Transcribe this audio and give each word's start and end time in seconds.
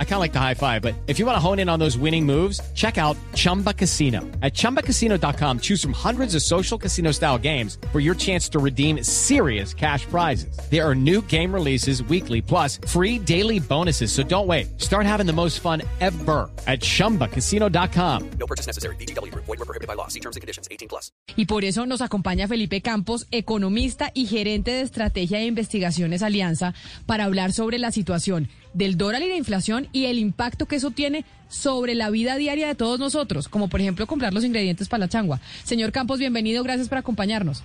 I 0.00 0.04
kind 0.04 0.14
of 0.14 0.20
like 0.20 0.32
the 0.32 0.40
high 0.40 0.54
five, 0.54 0.82
but 0.82 0.94
if 1.06 1.20
you 1.20 1.26
want 1.26 1.36
to 1.36 1.40
hone 1.40 1.60
in 1.60 1.68
on 1.68 1.78
those 1.78 1.96
winning 1.96 2.26
moves, 2.26 2.60
check 2.74 2.98
out 2.98 3.16
Chumba 3.34 3.72
Casino. 3.72 4.22
At 4.42 4.54
ChumbaCasino.com, 4.54 5.60
choose 5.60 5.80
from 5.80 5.92
hundreds 5.92 6.34
of 6.34 6.42
social 6.42 6.76
casino 6.76 7.12
style 7.12 7.38
games 7.38 7.78
for 7.92 8.00
your 8.00 8.16
chance 8.16 8.48
to 8.48 8.58
redeem 8.58 9.04
serious 9.04 9.72
cash 9.72 10.04
prizes. 10.06 10.58
There 10.68 10.84
are 10.84 10.96
new 10.96 11.22
game 11.22 11.54
releases 11.54 12.02
weekly, 12.02 12.42
plus 12.42 12.80
free 12.88 13.20
daily 13.20 13.60
bonuses. 13.60 14.10
So 14.10 14.24
don't 14.24 14.48
wait. 14.48 14.80
Start 14.80 15.06
having 15.06 15.26
the 15.26 15.32
most 15.32 15.60
fun 15.60 15.82
ever 16.00 16.50
at 16.66 16.80
ChumbaCasino.com. 16.80 18.30
No 18.40 18.46
purchase 18.48 18.66
necessary. 18.66 18.96
BGW. 18.96 19.32
Void 19.34 19.46
were 19.46 19.56
prohibited 19.58 19.86
by 19.86 19.94
law. 19.94 20.08
See 20.08 20.20
terms 20.20 20.34
and 20.34 20.40
conditions. 20.40 20.66
18 20.72 20.88
plus. 20.88 21.12
Y 21.36 21.44
por 21.46 21.64
eso 21.64 21.86
nos 21.86 22.00
acompaña 22.00 22.48
Felipe 22.48 22.80
Campos, 22.80 23.26
economista 23.30 24.10
y 24.12 24.26
gerente 24.26 24.72
de 24.72 24.80
estrategia 24.80 25.38
e 25.38 25.46
investigaciones 25.46 26.22
Alianza, 26.22 26.74
para 27.06 27.24
hablar 27.24 27.52
sobre 27.52 27.78
la 27.78 27.92
situación 27.92 28.48
del 28.78 28.96
dólar 28.96 29.22
y 29.22 29.28
la 29.28 29.36
inflación 29.36 29.88
y 29.92 30.06
el 30.06 30.18
impacto 30.18 30.66
que 30.66 30.76
eso 30.76 30.92
tiene 30.92 31.24
sobre 31.48 31.96
la 31.96 32.10
vida 32.10 32.36
diaria 32.36 32.68
de 32.68 32.76
todos 32.76 33.00
nosotros, 33.00 33.48
como 33.48 33.68
por 33.68 33.80
ejemplo 33.80 34.06
comprar 34.06 34.32
los 34.32 34.44
ingredientes 34.44 34.88
para 34.88 35.00
la 35.00 35.08
changua. 35.08 35.40
Señor 35.64 35.90
Campos, 35.90 36.20
bienvenido, 36.20 36.62
gracias 36.62 36.88
por 36.88 36.98
acompañarnos. 36.98 37.64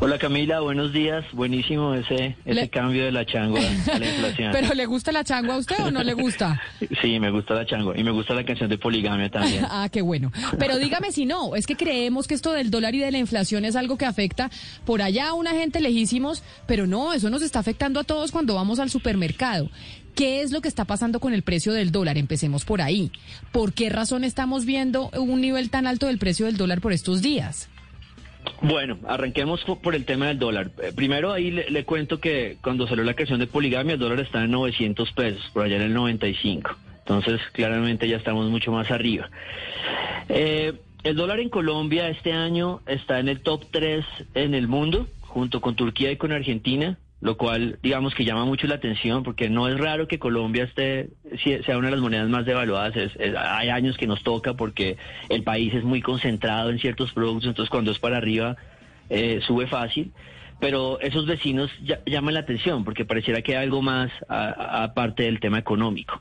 Hola 0.00 0.18
Camila, 0.18 0.60
buenos 0.60 0.92
días. 0.92 1.24
Buenísimo 1.32 1.94
ese, 1.94 2.36
ese 2.44 2.54
Le- 2.54 2.68
cambio 2.70 3.04
de 3.04 3.12
la 3.12 3.26
changua 3.26 3.60
a 3.92 3.98
la 3.98 4.06
inflación. 4.06 4.50
¿Pero 4.52 4.74
le 4.74 4.86
gusta 4.86 5.12
la 5.12 5.24
changua 5.24 5.54
a 5.56 5.58
usted 5.58 5.76
o 5.84 5.90
no 5.90 6.02
le 6.02 6.14
gusta? 6.14 6.60
Sí, 7.02 7.20
me 7.20 7.30
gusta 7.30 7.54
la 7.54 7.66
changua 7.66 7.98
y 7.98 8.02
me 8.04 8.10
gusta 8.10 8.32
la 8.34 8.44
canción 8.44 8.70
de 8.70 8.78
poligamia 8.78 9.30
también. 9.30 9.66
Ah, 9.70 9.88
qué 9.90 10.02
bueno. 10.02 10.32
Pero 10.58 10.78
dígame 10.78 11.12
si 11.12 11.26
no, 11.26 11.54
es 11.54 11.66
que 11.66 11.76
creemos 11.76 12.26
que 12.26 12.34
esto 12.34 12.52
del 12.52 12.70
dólar 12.70 12.94
y 12.94 12.98
de 12.98 13.10
la 13.10 13.18
inflación 13.18 13.64
es 13.64 13.76
algo 13.76 13.96
que 13.98 14.04
afecta 14.06 14.50
por 14.84 15.00
allá 15.02 15.28
a 15.28 15.34
una 15.34 15.52
gente 15.52 15.80
lejísimos, 15.80 16.42
pero 16.66 16.86
no, 16.86 17.12
eso 17.12 17.30
nos 17.30 17.42
está 17.42 17.58
afectando 17.60 18.00
a 18.00 18.04
todos 18.04 18.32
cuando 18.32 18.54
vamos 18.54 18.78
al 18.78 18.90
supermercado. 18.90 19.70
¿Qué 20.14 20.42
es 20.42 20.50
lo 20.50 20.60
que 20.60 20.68
está 20.68 20.84
pasando 20.84 21.20
con 21.20 21.32
el 21.32 21.42
precio 21.42 21.72
del 21.72 21.92
dólar? 21.92 22.18
Empecemos 22.18 22.64
por 22.64 22.82
ahí. 22.82 23.12
¿Por 23.52 23.72
qué 23.72 23.88
razón 23.90 24.24
estamos 24.24 24.64
viendo 24.64 25.08
un 25.10 25.40
nivel 25.40 25.70
tan 25.70 25.86
alto 25.86 26.06
del 26.08 26.18
precio 26.18 26.46
del 26.46 26.56
dólar 26.56 26.80
por 26.80 26.92
estos 26.92 27.22
días? 27.22 27.68
Bueno, 28.62 28.98
arranquemos 29.08 29.62
po- 29.64 29.80
por 29.80 29.94
el 29.94 30.04
tema 30.04 30.26
del 30.28 30.38
dólar. 30.38 30.70
Eh, 30.82 30.92
Primero 30.94 31.32
ahí 31.32 31.50
le, 31.50 31.84
cuento 31.84 32.20
que 32.20 32.58
cuando 32.62 32.86
salió 32.86 33.04
la 33.04 33.14
canción 33.14 33.38
de 33.40 33.46
poligamia 33.46 33.94
el 33.94 34.00
dólar 34.00 34.20
está 34.20 34.44
en 34.44 34.50
900 34.50 35.12
pesos, 35.12 35.42
por 35.54 35.64
allá 35.64 35.76
en 35.76 35.82
el 35.82 35.94
95. 35.94 36.70
Entonces, 36.98 37.40
claramente 37.52 38.06
ya 38.06 38.16
estamos 38.18 38.48
mucho 38.50 38.70
más 38.70 38.90
arriba. 38.90 39.30
Eh, 40.28 40.74
el 41.02 41.16
dólar 41.16 41.40
en 41.40 41.48
Colombia 41.48 42.08
este 42.08 42.32
año 42.32 42.80
está 42.86 43.18
en 43.18 43.28
el 43.28 43.40
top 43.40 43.64
3 43.70 44.04
en 44.34 44.54
el 44.54 44.68
mundo, 44.68 45.06
junto 45.22 45.60
con 45.60 45.74
Turquía 45.74 46.12
y 46.12 46.16
con 46.16 46.30
Argentina, 46.32 46.98
lo 47.20 47.36
cual 47.36 47.78
digamos 47.82 48.14
que 48.14 48.24
llama 48.24 48.44
mucho 48.46 48.66
la 48.66 48.76
atención 48.76 49.22
porque 49.22 49.50
no 49.50 49.68
es 49.68 49.78
raro 49.78 50.08
que 50.08 50.18
Colombia 50.18 50.64
esté 50.64 51.10
sea 51.64 51.76
una 51.76 51.88
de 51.88 51.92
las 51.92 52.00
monedas 52.00 52.28
más 52.30 52.46
devaluadas. 52.46 52.96
Es- 52.96 53.18
hay 53.36 53.68
años 53.68 53.96
que 53.98 54.06
nos 54.06 54.22
toca 54.22 54.54
porque 54.54 54.96
el 55.28 55.42
país 55.42 55.74
es 55.74 55.84
muy 55.84 56.00
concentrado 56.00 56.70
en 56.70 56.78
ciertos 56.78 57.12
productos, 57.12 57.48
entonces 57.48 57.70
cuando 57.70 57.90
es 57.90 57.98
para 57.98 58.16
arriba 58.16 58.56
eh, 59.10 59.40
sube 59.46 59.66
fácil. 59.66 60.12
Pero 60.60 61.00
esos 61.00 61.26
vecinos 61.26 61.70
ya- 61.82 62.00
llaman 62.04 62.34
la 62.34 62.40
atención 62.40 62.84
porque 62.84 63.04
pareciera 63.04 63.40
que 63.42 63.56
hay 63.56 63.64
algo 63.64 63.82
más 63.82 64.10
aparte 64.28 65.22
del 65.24 65.40
tema 65.40 65.58
económico. 65.58 66.20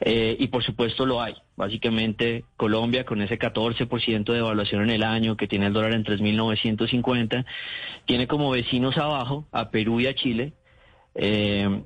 Eh, 0.00 0.36
y 0.38 0.48
por 0.48 0.62
supuesto 0.62 1.06
lo 1.06 1.22
hay. 1.22 1.34
Básicamente 1.56 2.44
Colombia 2.56 3.04
con 3.04 3.22
ese 3.22 3.38
14% 3.38 4.32
de 4.32 4.38
evaluación 4.38 4.82
en 4.82 4.90
el 4.90 5.02
año 5.02 5.36
que 5.36 5.48
tiene 5.48 5.66
el 5.66 5.72
dólar 5.72 5.94
en 5.94 6.04
3.950, 6.04 7.44
tiene 8.04 8.26
como 8.26 8.50
vecinos 8.50 8.98
abajo 8.98 9.46
a 9.52 9.70
Perú 9.70 10.00
y 10.00 10.06
a 10.06 10.14
Chile. 10.14 10.52
Eh, 11.14 11.82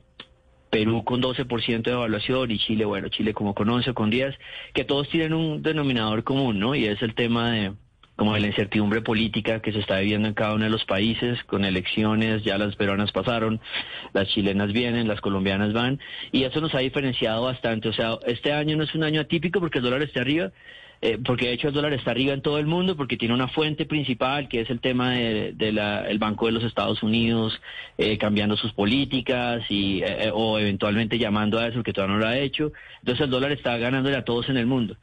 Perú 0.70 1.04
con 1.04 1.22
12% 1.22 1.82
de 1.82 1.92
evaluación 1.92 2.50
y 2.50 2.58
Chile, 2.58 2.84
bueno, 2.84 3.08
Chile 3.08 3.32
como 3.32 3.54
con 3.54 3.70
11 3.70 3.90
o 3.90 3.94
con 3.94 4.10
10, 4.10 4.34
que 4.74 4.84
todos 4.84 5.08
tienen 5.08 5.32
un 5.32 5.62
denominador 5.62 6.24
común, 6.24 6.58
¿no? 6.58 6.74
Y 6.74 6.84
es 6.86 7.00
el 7.02 7.14
tema 7.14 7.52
de 7.52 7.72
como 8.16 8.34
de 8.34 8.40
la 8.40 8.46
incertidumbre 8.48 9.02
política 9.02 9.60
que 9.60 9.72
se 9.72 9.78
está 9.78 9.98
viviendo 9.98 10.26
en 10.26 10.34
cada 10.34 10.54
uno 10.54 10.64
de 10.64 10.70
los 10.70 10.84
países, 10.84 11.42
con 11.44 11.64
elecciones, 11.64 12.42
ya 12.42 12.56
las 12.56 12.74
peruanas 12.74 13.12
pasaron, 13.12 13.60
las 14.14 14.28
chilenas 14.28 14.72
vienen, 14.72 15.06
las 15.06 15.20
colombianas 15.20 15.74
van, 15.74 16.00
y 16.32 16.44
eso 16.44 16.60
nos 16.60 16.74
ha 16.74 16.78
diferenciado 16.78 17.44
bastante. 17.44 17.88
O 17.90 17.92
sea, 17.92 18.18
este 18.26 18.52
año 18.52 18.76
no 18.76 18.84
es 18.84 18.94
un 18.94 19.04
año 19.04 19.20
atípico 19.20 19.60
porque 19.60 19.78
el 19.78 19.84
dólar 19.84 20.02
está 20.02 20.20
arriba, 20.20 20.50
eh, 21.02 21.18
porque 21.22 21.48
de 21.48 21.52
hecho 21.52 21.68
el 21.68 21.74
dólar 21.74 21.92
está 21.92 22.12
arriba 22.12 22.32
en 22.32 22.40
todo 22.40 22.58
el 22.58 22.66
mundo, 22.66 22.96
porque 22.96 23.18
tiene 23.18 23.34
una 23.34 23.48
fuente 23.48 23.84
principal 23.84 24.48
que 24.48 24.62
es 24.62 24.70
el 24.70 24.80
tema 24.80 25.10
del 25.10 25.56
de, 25.58 25.68
el 26.08 26.18
Banco 26.18 26.46
de 26.46 26.52
los 26.52 26.64
Estados 26.64 27.02
Unidos 27.02 27.60
eh, 27.98 28.16
cambiando 28.16 28.56
sus 28.56 28.72
políticas 28.72 29.62
y 29.68 30.02
eh, 30.02 30.30
o 30.32 30.58
eventualmente 30.58 31.18
llamando 31.18 31.58
a 31.58 31.68
eso 31.68 31.82
que 31.82 31.92
todavía 31.92 32.14
no 32.14 32.20
lo 32.20 32.28
ha 32.28 32.38
hecho. 32.38 32.72
Entonces 33.00 33.24
el 33.24 33.30
dólar 33.30 33.52
está 33.52 33.76
ganándole 33.76 34.16
a 34.16 34.24
todos 34.24 34.48
en 34.48 34.56
el 34.56 34.66
mundo. 34.66 34.96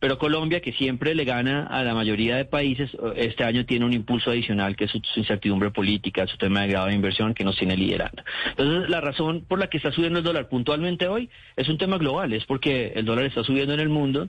Pero 0.00 0.18
Colombia, 0.18 0.60
que 0.60 0.72
siempre 0.72 1.14
le 1.14 1.24
gana 1.24 1.66
a 1.66 1.82
la 1.82 1.92
mayoría 1.92 2.36
de 2.36 2.44
países, 2.44 2.90
este 3.16 3.42
año 3.44 3.66
tiene 3.66 3.84
un 3.84 3.92
impulso 3.92 4.30
adicional 4.30 4.76
que 4.76 4.84
es 4.84 4.90
su, 4.90 5.00
su 5.02 5.18
incertidumbre 5.18 5.70
política, 5.70 6.26
su 6.26 6.36
tema 6.36 6.62
de 6.62 6.68
grado 6.68 6.86
de 6.86 6.94
inversión 6.94 7.34
que 7.34 7.44
nos 7.44 7.56
tiene 7.56 7.76
liderando. 7.76 8.22
Entonces, 8.50 8.88
la 8.88 9.00
razón 9.00 9.44
por 9.48 9.58
la 9.58 9.68
que 9.68 9.78
está 9.78 9.90
subiendo 9.90 10.20
el 10.20 10.24
dólar 10.24 10.48
puntualmente 10.48 11.08
hoy 11.08 11.28
es 11.56 11.68
un 11.68 11.78
tema 11.78 11.98
global, 11.98 12.32
es 12.32 12.44
porque 12.44 12.92
el 12.94 13.04
dólar 13.04 13.24
está 13.24 13.42
subiendo 13.42 13.74
en 13.74 13.80
el 13.80 13.88
mundo, 13.88 14.28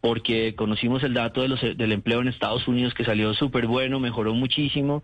porque 0.00 0.54
conocimos 0.54 1.02
el 1.02 1.14
dato 1.14 1.42
de 1.42 1.48
los, 1.48 1.60
del 1.60 1.92
empleo 1.92 2.20
en 2.20 2.28
Estados 2.28 2.66
Unidos 2.68 2.94
que 2.94 3.04
salió 3.04 3.34
súper 3.34 3.66
bueno, 3.66 4.00
mejoró 4.00 4.34
muchísimo. 4.34 5.02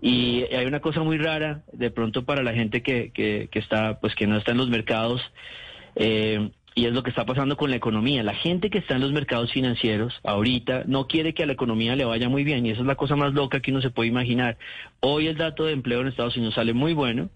Y 0.00 0.42
hay 0.54 0.66
una 0.66 0.80
cosa 0.80 1.02
muy 1.02 1.16
rara, 1.16 1.62
de 1.72 1.90
pronto 1.90 2.24
para 2.24 2.42
la 2.42 2.52
gente 2.52 2.82
que, 2.82 3.10
que, 3.12 3.48
que 3.50 3.58
está, 3.58 3.98
pues 3.98 4.14
que 4.14 4.26
no 4.26 4.36
está 4.36 4.52
en 4.52 4.58
los 4.58 4.68
mercados, 4.68 5.22
eh, 5.94 6.50
y 6.76 6.84
es 6.84 6.92
lo 6.92 7.02
que 7.02 7.08
está 7.08 7.24
pasando 7.24 7.56
con 7.56 7.70
la 7.70 7.76
economía. 7.76 8.22
La 8.22 8.34
gente 8.34 8.68
que 8.68 8.78
está 8.78 8.96
en 8.96 9.00
los 9.00 9.10
mercados 9.10 9.50
financieros 9.50 10.12
ahorita 10.22 10.84
no 10.86 11.08
quiere 11.08 11.32
que 11.32 11.42
a 11.42 11.46
la 11.46 11.54
economía 11.54 11.96
le 11.96 12.04
vaya 12.04 12.28
muy 12.28 12.44
bien 12.44 12.66
y 12.66 12.70
esa 12.70 12.82
es 12.82 12.86
la 12.86 12.96
cosa 12.96 13.16
más 13.16 13.32
loca 13.32 13.60
que 13.60 13.70
uno 13.70 13.80
se 13.80 13.88
puede 13.88 14.10
imaginar. 14.10 14.58
Hoy 15.00 15.26
el 15.26 15.38
dato 15.38 15.64
de 15.64 15.72
empleo 15.72 16.02
en 16.02 16.08
Estados 16.08 16.36
Unidos 16.36 16.54
sale 16.54 16.74
muy 16.74 16.92
bueno. 16.92 17.30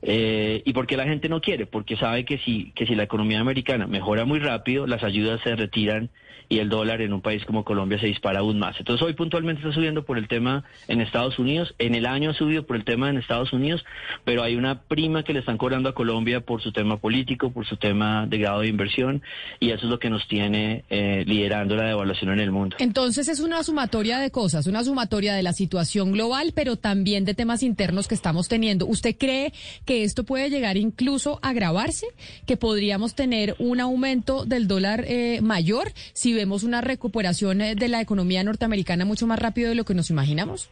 Eh, 0.00 0.62
¿Y 0.64 0.72
por 0.72 0.86
qué 0.86 0.96
la 0.96 1.04
gente 1.04 1.28
no 1.28 1.42
quiere? 1.42 1.66
Porque 1.66 1.98
sabe 1.98 2.24
que 2.24 2.38
si, 2.38 2.72
que 2.72 2.86
si 2.86 2.94
la 2.94 3.02
economía 3.02 3.40
americana 3.40 3.86
mejora 3.86 4.24
muy 4.24 4.38
rápido, 4.38 4.86
las 4.86 5.04
ayudas 5.04 5.42
se 5.42 5.54
retiran 5.54 6.08
y 6.48 6.58
el 6.58 6.68
dólar 6.68 7.02
en 7.02 7.12
un 7.12 7.20
país 7.20 7.44
como 7.44 7.64
Colombia 7.64 8.00
se 8.00 8.06
dispara 8.06 8.40
aún 8.40 8.58
más. 8.58 8.76
Entonces 8.78 9.06
hoy 9.06 9.12
puntualmente 9.12 9.62
está 9.62 9.74
subiendo 9.74 10.04
por 10.04 10.18
el 10.18 10.28
tema 10.28 10.64
en 10.86 11.00
Estados 11.00 11.38
Unidos, 11.38 11.74
en 11.78 11.94
el 11.94 12.06
año 12.06 12.30
ha 12.30 12.34
subido 12.34 12.64
por 12.64 12.76
el 12.76 12.84
tema 12.84 13.10
en 13.10 13.18
Estados 13.18 13.52
Unidos, 13.52 13.84
pero 14.24 14.42
hay 14.42 14.56
una 14.56 14.82
prima 14.82 15.22
que 15.22 15.32
le 15.32 15.40
están 15.40 15.58
cobrando 15.58 15.88
a 15.88 15.94
Colombia 15.94 16.40
por 16.40 16.62
su 16.62 16.72
tema 16.72 16.96
político, 16.96 17.50
por 17.50 17.66
su 17.66 17.76
tema 17.76 18.26
de 18.26 18.38
grado 18.38 18.60
de 18.60 18.68
inversión 18.68 19.22
y 19.60 19.70
eso 19.70 19.84
es 19.84 19.90
lo 19.90 19.98
que 19.98 20.10
nos 20.10 20.26
tiene 20.28 20.84
eh, 20.88 21.24
liderando 21.26 21.76
la 21.76 21.84
devaluación 21.84 22.32
en 22.32 22.40
el 22.40 22.50
mundo. 22.50 22.76
Entonces 22.78 23.28
es 23.28 23.40
una 23.40 23.62
sumatoria 23.62 24.18
de 24.18 24.30
cosas, 24.30 24.66
una 24.66 24.84
sumatoria 24.84 25.34
de 25.34 25.42
la 25.42 25.52
situación 25.52 26.12
global, 26.12 26.52
pero 26.54 26.76
también 26.76 27.24
de 27.24 27.34
temas 27.34 27.62
internos 27.62 28.08
que 28.08 28.14
estamos 28.14 28.48
teniendo. 28.48 28.86
¿Usted 28.86 29.16
cree 29.18 29.52
que 29.84 30.04
esto 30.04 30.24
puede 30.24 30.50
llegar 30.50 30.76
incluso 30.76 31.38
a 31.42 31.50
agravarse? 31.50 32.06
¿Que 32.46 32.56
podríamos 32.56 33.14
tener 33.14 33.54
un 33.58 33.80
aumento 33.80 34.44
del 34.44 34.68
dólar 34.68 35.04
eh, 35.06 35.40
mayor 35.42 35.92
si 36.12 36.37
vemos 36.38 36.62
una 36.62 36.80
recuperación 36.80 37.60
eh, 37.60 37.74
de 37.74 37.88
la 37.88 38.00
economía 38.00 38.44
norteamericana 38.44 39.04
mucho 39.04 39.26
más 39.26 39.38
rápido 39.38 39.68
de 39.68 39.74
lo 39.74 39.84
que 39.84 39.94
nos 39.94 40.08
imaginamos? 40.10 40.70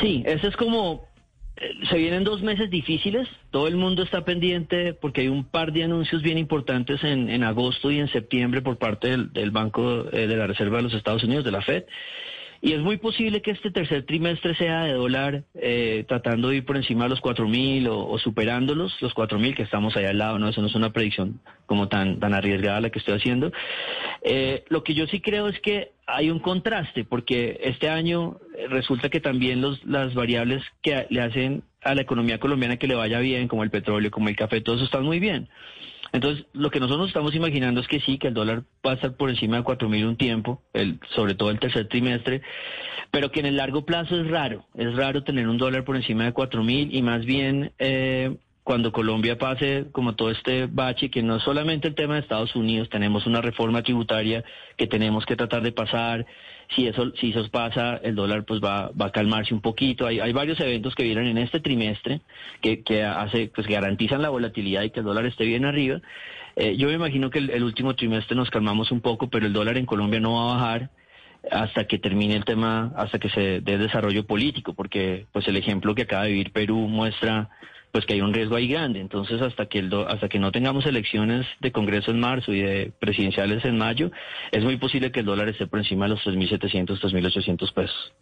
Sí, 0.00 0.22
eso 0.24 0.46
es 0.46 0.56
como, 0.56 1.08
eh, 1.56 1.72
se 1.90 1.96
vienen 1.96 2.22
dos 2.22 2.42
meses 2.42 2.70
difíciles, 2.70 3.26
todo 3.50 3.66
el 3.66 3.76
mundo 3.76 4.04
está 4.04 4.24
pendiente 4.24 4.94
porque 4.94 5.22
hay 5.22 5.28
un 5.28 5.44
par 5.44 5.72
de 5.72 5.82
anuncios 5.82 6.22
bien 6.22 6.38
importantes 6.38 7.02
en, 7.02 7.28
en 7.28 7.42
agosto 7.42 7.90
y 7.90 7.98
en 7.98 8.08
septiembre 8.08 8.62
por 8.62 8.78
parte 8.78 9.08
del, 9.08 9.50
Banco 9.50 10.06
eh, 10.12 10.28
de 10.28 10.36
la 10.36 10.46
Reserva 10.46 10.76
de 10.76 10.84
los 10.84 10.94
Estados 10.94 11.24
Unidos, 11.24 11.44
de 11.44 11.50
la 11.50 11.62
Fed. 11.62 11.84
Y 12.60 12.72
es 12.72 12.80
muy 12.80 12.96
posible 12.96 13.40
que 13.40 13.52
este 13.52 13.70
tercer 13.70 14.04
trimestre 14.04 14.54
sea 14.56 14.84
de 14.84 14.92
dólar 14.92 15.44
eh, 15.54 16.04
tratando 16.08 16.48
de 16.48 16.56
ir 16.56 16.64
por 16.64 16.76
encima 16.76 17.04
de 17.04 17.10
los 17.10 17.20
4.000 17.20 17.88
o, 17.88 18.08
o 18.08 18.18
superándolos, 18.18 19.00
los 19.00 19.14
4.000 19.14 19.54
que 19.54 19.62
estamos 19.62 19.96
ahí 19.96 20.06
al 20.06 20.18
lado, 20.18 20.38
¿no? 20.38 20.48
Eso 20.48 20.60
no 20.60 20.66
es 20.66 20.74
una 20.74 20.92
predicción 20.92 21.40
como 21.66 21.88
tan, 21.88 22.18
tan 22.18 22.34
arriesgada 22.34 22.80
la 22.80 22.90
que 22.90 22.98
estoy 22.98 23.14
haciendo. 23.14 23.52
Eh, 24.22 24.64
lo 24.68 24.82
que 24.82 24.94
yo 24.94 25.06
sí 25.06 25.20
creo 25.20 25.48
es 25.48 25.60
que 25.60 25.92
hay 26.06 26.30
un 26.30 26.40
contraste, 26.40 27.04
porque 27.04 27.60
este 27.62 27.88
año 27.88 28.38
eh, 28.56 28.66
resulta 28.68 29.08
que 29.08 29.20
también 29.20 29.60
los, 29.60 29.84
las 29.84 30.14
variables 30.14 30.62
que 30.82 31.06
le 31.10 31.20
hacen 31.20 31.62
a 31.82 31.94
la 31.94 32.02
economía 32.02 32.40
colombiana 32.40 32.76
que 32.76 32.88
le 32.88 32.94
vaya 32.94 33.20
bien, 33.20 33.46
como 33.46 33.62
el 33.62 33.70
petróleo, 33.70 34.10
como 34.10 34.28
el 34.28 34.36
café, 34.36 34.60
todo 34.60 34.76
eso 34.76 34.84
están 34.84 35.04
muy 35.04 35.20
bien. 35.20 35.48
Entonces, 36.12 36.46
lo 36.52 36.70
que 36.70 36.80
nosotros 36.80 37.08
estamos 37.08 37.34
imaginando 37.34 37.80
es 37.80 37.88
que 37.88 38.00
sí, 38.00 38.18
que 38.18 38.28
el 38.28 38.34
dólar 38.34 38.62
va 38.86 38.92
a 38.92 38.94
estar 38.94 39.16
por 39.16 39.30
encima 39.30 39.58
de 39.58 39.64
4.000 39.64 40.06
un 40.06 40.16
tiempo, 40.16 40.62
el, 40.72 41.00
sobre 41.14 41.34
todo 41.34 41.50
el 41.50 41.58
tercer 41.58 41.88
trimestre, 41.88 42.42
pero 43.10 43.30
que 43.30 43.40
en 43.40 43.46
el 43.46 43.56
largo 43.56 43.84
plazo 43.84 44.20
es 44.20 44.28
raro, 44.28 44.66
es 44.74 44.94
raro 44.94 45.24
tener 45.24 45.48
un 45.48 45.58
dólar 45.58 45.84
por 45.84 45.96
encima 45.96 46.24
de 46.24 46.34
4.000 46.34 46.88
y 46.92 47.02
más 47.02 47.24
bien... 47.24 47.72
Eh, 47.78 48.36
cuando 48.68 48.92
Colombia 48.92 49.38
pase 49.38 49.86
como 49.92 50.14
todo 50.14 50.30
este 50.30 50.66
bache, 50.66 51.10
que 51.10 51.22
no 51.22 51.36
es 51.36 51.42
solamente 51.42 51.88
el 51.88 51.94
tema 51.94 52.16
de 52.16 52.20
Estados 52.20 52.54
Unidos, 52.54 52.90
tenemos 52.90 53.26
una 53.26 53.40
reforma 53.40 53.82
tributaria 53.82 54.44
que 54.76 54.86
tenemos 54.86 55.24
que 55.24 55.36
tratar 55.36 55.62
de 55.62 55.72
pasar. 55.72 56.26
Si 56.74 56.86
eso, 56.86 57.12
si 57.16 57.30
eso 57.30 57.48
pasa, 57.50 57.96
el 58.02 58.14
dólar 58.14 58.44
pues 58.44 58.60
va, 58.60 58.90
va 58.90 59.06
a 59.06 59.12
calmarse 59.12 59.54
un 59.54 59.60
poquito. 59.60 60.06
Hay, 60.06 60.20
hay 60.20 60.32
varios 60.32 60.60
eventos 60.60 60.94
que 60.94 61.02
vienen 61.02 61.26
en 61.26 61.38
este 61.38 61.60
trimestre 61.60 62.20
que, 62.60 62.82
que 62.82 63.04
hace, 63.04 63.50
pues 63.54 63.66
garantizan 63.66 64.20
la 64.20 64.28
volatilidad 64.28 64.82
y 64.82 64.90
que 64.90 65.00
el 65.00 65.06
dólar 65.06 65.24
esté 65.26 65.44
bien 65.44 65.64
arriba. 65.64 66.00
Eh, 66.56 66.76
yo 66.76 66.88
me 66.88 66.94
imagino 66.94 67.30
que 67.30 67.38
el, 67.38 67.50
el 67.50 67.62
último 67.62 67.94
trimestre 67.94 68.36
nos 68.36 68.50
calmamos 68.50 68.90
un 68.90 69.00
poco, 69.00 69.28
pero 69.28 69.46
el 69.46 69.52
dólar 69.52 69.78
en 69.78 69.86
Colombia 69.86 70.20
no 70.20 70.34
va 70.34 70.42
a 70.42 70.54
bajar 70.56 70.90
hasta 71.50 71.86
que 71.86 71.98
termine 71.98 72.36
el 72.36 72.44
tema, 72.44 72.92
hasta 72.96 73.18
que 73.18 73.30
se 73.30 73.60
dé 73.60 73.78
desarrollo 73.78 74.26
político, 74.26 74.74
porque 74.74 75.26
pues 75.32 75.46
el 75.48 75.56
ejemplo 75.56 75.94
que 75.94 76.02
acaba 76.02 76.24
de 76.24 76.30
vivir 76.30 76.52
Perú 76.52 76.76
muestra 76.88 77.48
pues 77.92 78.06
que 78.06 78.14
hay 78.14 78.20
un 78.20 78.34
riesgo 78.34 78.56
ahí 78.56 78.68
grande. 78.68 79.00
Entonces, 79.00 79.40
hasta 79.40 79.66
que 79.66 79.78
el 79.78 79.92
hasta 80.06 80.28
que 80.28 80.38
no 80.38 80.52
tengamos 80.52 80.86
elecciones 80.86 81.46
de 81.60 81.72
Congreso 81.72 82.10
en 82.10 82.20
marzo 82.20 82.52
y 82.52 82.60
de 82.60 82.92
presidenciales 82.98 83.64
en 83.64 83.78
mayo, 83.78 84.10
es 84.52 84.64
muy 84.64 84.76
posible 84.76 85.10
que 85.12 85.20
el 85.20 85.26
dólar 85.26 85.48
esté 85.48 85.66
por 85.66 85.78
encima 85.78 86.06
de 86.06 86.10
los 86.10 86.24
3.700, 86.24 87.00
3.800 87.00 87.72
pesos. 87.72 88.12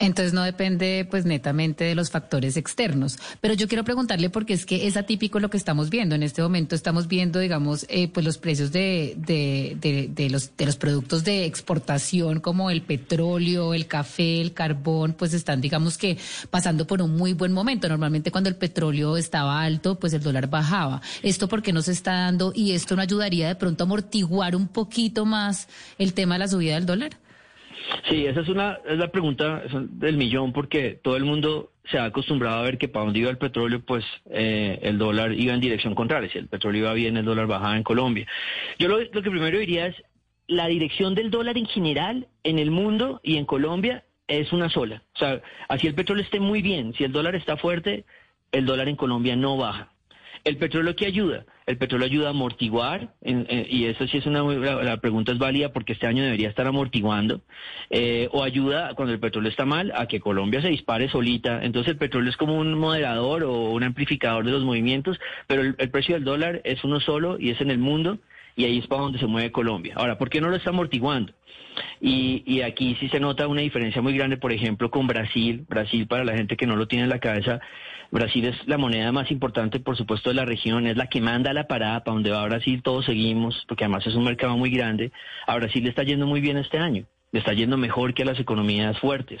Entonces 0.00 0.32
no 0.32 0.44
depende 0.44 1.06
pues 1.10 1.24
netamente 1.24 1.82
de 1.82 1.96
los 1.96 2.10
factores 2.10 2.56
externos. 2.56 3.18
Pero 3.40 3.54
yo 3.54 3.66
quiero 3.66 3.82
preguntarle 3.82 4.30
porque 4.30 4.52
es 4.52 4.64
que 4.64 4.86
es 4.86 4.96
atípico 4.96 5.40
lo 5.40 5.50
que 5.50 5.56
estamos 5.56 5.90
viendo. 5.90 6.14
En 6.14 6.22
este 6.22 6.40
momento 6.40 6.76
estamos 6.76 7.08
viendo, 7.08 7.40
digamos, 7.40 7.84
eh, 7.88 8.06
pues 8.06 8.24
los 8.24 8.38
precios 8.38 8.70
de, 8.70 9.14
de, 9.16 9.76
de, 9.80 10.08
de, 10.08 10.30
los, 10.30 10.56
de 10.56 10.66
los 10.66 10.76
productos 10.76 11.24
de 11.24 11.46
exportación 11.46 12.38
como 12.38 12.70
el 12.70 12.82
petróleo, 12.82 13.74
el 13.74 13.88
café, 13.88 14.40
el 14.40 14.52
carbón, 14.52 15.14
pues 15.14 15.34
están, 15.34 15.60
digamos 15.60 15.98
que 15.98 16.16
pasando 16.48 16.86
por 16.86 17.02
un 17.02 17.16
muy 17.16 17.32
buen 17.32 17.52
momento. 17.52 17.88
Normalmente 17.88 18.30
cuando 18.30 18.48
el 18.48 18.56
petróleo 18.56 19.16
estaba 19.16 19.62
alto, 19.62 19.98
pues 19.98 20.12
el 20.12 20.22
dólar 20.22 20.48
bajaba. 20.48 21.02
¿Esto 21.24 21.48
por 21.48 21.60
qué 21.60 21.72
no 21.72 21.82
se 21.82 21.90
está 21.90 22.12
dando 22.12 22.52
y 22.54 22.70
esto 22.70 22.94
no 22.94 23.02
ayudaría 23.02 23.48
de 23.48 23.56
pronto 23.56 23.82
a 23.82 23.86
amortiguar 23.86 24.54
un 24.54 24.68
poquito 24.68 25.26
más 25.26 25.66
el 25.98 26.14
tema 26.14 26.36
de 26.36 26.38
la 26.38 26.48
subida 26.48 26.74
del 26.74 26.86
dólar? 26.86 27.18
Sí, 28.08 28.26
esa 28.26 28.40
es 28.40 28.48
una 28.48 28.78
es 28.86 28.98
la 28.98 29.08
pregunta 29.08 29.62
del 29.72 30.16
millón 30.16 30.52
porque 30.52 30.98
todo 31.02 31.16
el 31.16 31.24
mundo 31.24 31.72
se 31.90 31.98
ha 31.98 32.04
acostumbrado 32.04 32.58
a 32.58 32.62
ver 32.62 32.78
que 32.78 32.88
para 32.88 33.06
donde 33.06 33.20
iba 33.20 33.30
el 33.30 33.38
petróleo, 33.38 33.80
pues 33.84 34.04
eh, 34.30 34.78
el 34.82 34.98
dólar 34.98 35.32
iba 35.32 35.54
en 35.54 35.60
dirección 35.60 35.94
contraria. 35.94 36.30
Si 36.30 36.38
el 36.38 36.48
petróleo 36.48 36.82
iba 36.82 36.92
bien, 36.92 37.16
el 37.16 37.24
dólar 37.24 37.46
bajaba 37.46 37.76
en 37.76 37.82
Colombia. 37.82 38.26
Yo 38.78 38.88
lo, 38.88 38.98
lo 39.00 39.22
que 39.22 39.30
primero 39.30 39.58
diría 39.58 39.86
es 39.86 39.96
la 40.46 40.66
dirección 40.66 41.14
del 41.14 41.30
dólar 41.30 41.58
en 41.58 41.66
general 41.66 42.28
en 42.42 42.58
el 42.58 42.70
mundo 42.70 43.20
y 43.22 43.36
en 43.36 43.44
Colombia 43.44 44.04
es 44.26 44.52
una 44.52 44.68
sola. 44.68 45.02
O 45.14 45.18
sea, 45.18 45.42
así 45.68 45.86
el 45.86 45.94
petróleo 45.94 46.24
esté 46.24 46.40
muy 46.40 46.62
bien, 46.62 46.94
si 46.94 47.04
el 47.04 47.12
dólar 47.12 47.34
está 47.34 47.56
fuerte, 47.56 48.04
el 48.52 48.66
dólar 48.66 48.88
en 48.88 48.96
Colombia 48.96 49.36
no 49.36 49.56
baja. 49.56 49.92
El 50.48 50.56
petróleo 50.56 50.96
que 50.96 51.04
ayuda, 51.04 51.44
el 51.66 51.76
petróleo 51.76 52.06
ayuda 52.06 52.28
a 52.28 52.30
amortiguar, 52.30 53.12
y 53.22 53.84
eso 53.84 54.06
sí 54.06 54.16
es 54.16 54.24
una, 54.24 54.42
la, 54.42 54.96
pregunta 54.96 55.30
es 55.30 55.36
válida 55.38 55.74
porque 55.74 55.92
este 55.92 56.06
año 56.06 56.22
debería 56.22 56.48
estar 56.48 56.66
amortiguando, 56.66 57.42
eh, 57.90 58.30
o 58.32 58.42
ayuda 58.42 58.94
cuando 58.94 59.12
el 59.12 59.20
petróleo 59.20 59.50
está 59.50 59.66
mal 59.66 59.92
a 59.94 60.06
que 60.06 60.20
Colombia 60.20 60.62
se 60.62 60.68
dispare 60.68 61.10
solita. 61.10 61.62
Entonces 61.62 61.92
el 61.92 61.98
petróleo 61.98 62.30
es 62.30 62.38
como 62.38 62.56
un 62.56 62.72
moderador 62.78 63.44
o 63.44 63.72
un 63.72 63.82
amplificador 63.82 64.46
de 64.46 64.52
los 64.52 64.64
movimientos, 64.64 65.20
pero 65.46 65.60
el 65.60 65.90
precio 65.90 66.14
del 66.14 66.24
dólar 66.24 66.62
es 66.64 66.82
uno 66.82 66.98
solo 66.98 67.36
y 67.38 67.50
es 67.50 67.60
en 67.60 67.70
el 67.70 67.78
mundo 67.78 68.18
y 68.58 68.64
ahí 68.64 68.78
es 68.78 68.88
para 68.88 69.02
donde 69.02 69.20
se 69.20 69.26
mueve 69.28 69.52
Colombia. 69.52 69.94
Ahora, 69.96 70.18
¿por 70.18 70.28
qué 70.28 70.40
no 70.40 70.48
lo 70.48 70.56
está 70.56 70.70
amortiguando? 70.70 71.32
Y, 72.00 72.42
y, 72.44 72.62
aquí 72.62 72.96
sí 72.98 73.08
se 73.08 73.20
nota 73.20 73.46
una 73.46 73.60
diferencia 73.60 74.02
muy 74.02 74.16
grande, 74.16 74.36
por 74.36 74.52
ejemplo, 74.52 74.90
con 74.90 75.06
Brasil. 75.06 75.64
Brasil, 75.68 76.08
para 76.08 76.24
la 76.24 76.36
gente 76.36 76.56
que 76.56 76.66
no 76.66 76.74
lo 76.74 76.88
tiene 76.88 77.04
en 77.04 77.10
la 77.10 77.20
cabeza, 77.20 77.60
Brasil 78.10 78.46
es 78.46 78.56
la 78.66 78.76
moneda 78.76 79.12
más 79.12 79.30
importante, 79.30 79.78
por 79.78 79.96
supuesto, 79.96 80.30
de 80.30 80.34
la 80.34 80.44
región, 80.44 80.88
es 80.88 80.96
la 80.96 81.06
que 81.06 81.20
manda 81.20 81.52
la 81.52 81.68
parada, 81.68 82.02
para 82.02 82.14
donde 82.14 82.32
va 82.32 82.44
Brasil 82.46 82.82
todos 82.82 83.04
seguimos, 83.04 83.64
porque 83.68 83.84
además 83.84 84.04
es 84.08 84.16
un 84.16 84.24
mercado 84.24 84.56
muy 84.56 84.70
grande. 84.70 85.12
A 85.46 85.54
Brasil 85.54 85.84
le 85.84 85.90
está 85.90 86.02
yendo 86.02 86.26
muy 86.26 86.40
bien 86.40 86.56
este 86.56 86.78
año, 86.78 87.04
le 87.30 87.38
está 87.38 87.52
yendo 87.52 87.76
mejor 87.76 88.12
que 88.12 88.24
a 88.24 88.26
las 88.26 88.40
economías 88.40 88.98
fuertes. 88.98 89.40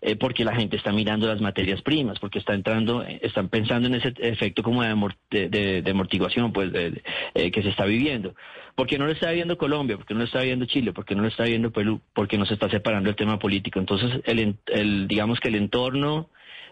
Eh, 0.00 0.14
porque 0.14 0.44
la 0.44 0.54
gente 0.54 0.76
está 0.76 0.92
mirando 0.92 1.26
las 1.26 1.40
materias 1.40 1.82
primas, 1.82 2.20
porque 2.20 2.38
está 2.38 2.54
entrando, 2.54 3.02
eh, 3.02 3.18
están 3.22 3.48
pensando 3.48 3.88
en 3.88 3.96
ese 3.96 4.14
efecto 4.18 4.62
como 4.62 4.82
de, 4.82 5.82
de 5.82 5.90
amortiguación 5.90 6.52
pues 6.52 6.72
de, 6.72 7.02
eh, 7.34 7.50
que 7.50 7.62
se 7.62 7.70
está 7.70 7.84
viviendo. 7.84 8.34
Porque 8.76 8.96
no 8.96 9.06
lo 9.06 9.12
está 9.12 9.32
viendo 9.32 9.58
Colombia, 9.58 9.96
porque 9.96 10.14
no 10.14 10.20
lo 10.20 10.26
está 10.26 10.42
viendo 10.42 10.66
Chile, 10.66 10.92
porque 10.92 11.16
no 11.16 11.22
lo 11.22 11.28
está 11.28 11.44
viendo 11.44 11.72
Perú, 11.72 12.00
porque 12.14 12.38
no 12.38 12.46
se 12.46 12.54
está 12.54 12.70
separando 12.70 13.10
el 13.10 13.16
tema 13.16 13.40
político. 13.40 13.80
Entonces, 13.80 14.20
el, 14.24 14.54
el 14.66 15.08
digamos 15.08 15.40
que 15.40 15.48
el 15.48 15.56
entorno 15.56 16.30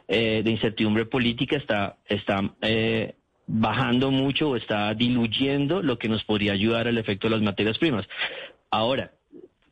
eh, 0.09 0.43
de 0.45 0.51
incertidumbre 0.53 1.07
política 1.07 1.57
está, 1.57 1.97
está 2.07 2.55
eh, 2.63 3.17
bajando 3.49 4.13
mucho 4.13 4.51
o 4.51 4.57
está 4.57 4.95
diluyendo 4.95 5.83
lo 5.83 5.99
que 5.99 6.09
nos 6.09 6.23
podría 6.23 6.53
ayudar 6.53 6.87
al 6.87 6.99
efecto 6.99 7.27
de 7.27 7.35
las 7.35 7.43
materias 7.43 7.77
primas. 7.79 8.07
Ahora, 8.71 9.11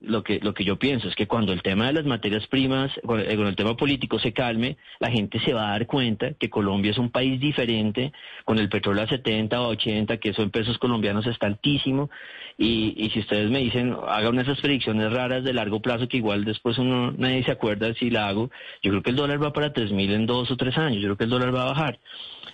lo 0.07 0.23
que, 0.23 0.41
lo 0.41 0.55
que 0.55 0.65
yo 0.65 0.79
pienso 0.79 1.09
es 1.09 1.15
que 1.15 1.27
cuando 1.27 1.53
el 1.53 1.63
tema 1.63 1.87
de 1.87 1.95
las 1.95 2.05
materias 2.05 2.47
primas, 2.47 2.91
cuando 3.05 3.49
el 3.49 3.57
tema 3.57 3.77
político 3.77 4.19
se 4.19 4.33
calme, 4.33 4.77
la 5.01 5.11
gente 5.11 5.41
se 5.41 5.53
va 5.53 5.69
a 5.69 5.71
dar 5.73 5.87
cuenta 5.87 6.35
que 6.35 6.51
Colombia 6.51 6.91
es 6.91 6.99
un 6.99 7.11
país 7.11 7.41
diferente, 7.41 8.13
con 8.45 8.59
el 8.59 8.69
petróleo 8.69 9.05
a 9.05 9.09
70 9.09 9.61
o 9.61 9.69
80, 9.69 10.17
que 10.19 10.31
eso 10.31 10.43
en 10.43 10.51
pesos 10.51 10.79
colombianos 10.79 11.27
está 11.27 11.47
altísimo, 11.47 12.11
y, 12.57 12.95
y 12.97 13.11
si 13.11 13.21
ustedes 13.21 13.51
me 13.51 13.59
dicen, 13.59 13.97
hagan 14.07 14.39
esas 14.39 14.61
predicciones 14.61 15.13
raras 15.13 15.43
de 15.45 15.53
largo 15.53 15.81
plazo, 15.81 16.09
que 16.09 16.19
igual 16.19 16.45
después 16.45 16.79
uno 16.79 17.13
nadie 17.13 17.43
se 17.45 17.51
acuerda 17.51 17.93
si 17.95 18.11
la 18.11 18.29
hago, 18.29 18.51
yo 18.83 18.91
creo 18.91 19.03
que 19.03 19.11
el 19.11 19.17
dólar 19.17 19.43
va 19.43 19.53
para 19.53 19.73
3.000 19.73 20.13
en 20.13 20.27
dos 20.27 20.51
o 20.51 20.57
tres 20.57 20.77
años, 20.79 21.01
yo 21.01 21.09
creo 21.09 21.17
que 21.17 21.25
el 21.25 21.31
dólar 21.31 21.55
va 21.55 21.63
a 21.63 21.73
bajar. 21.73 21.99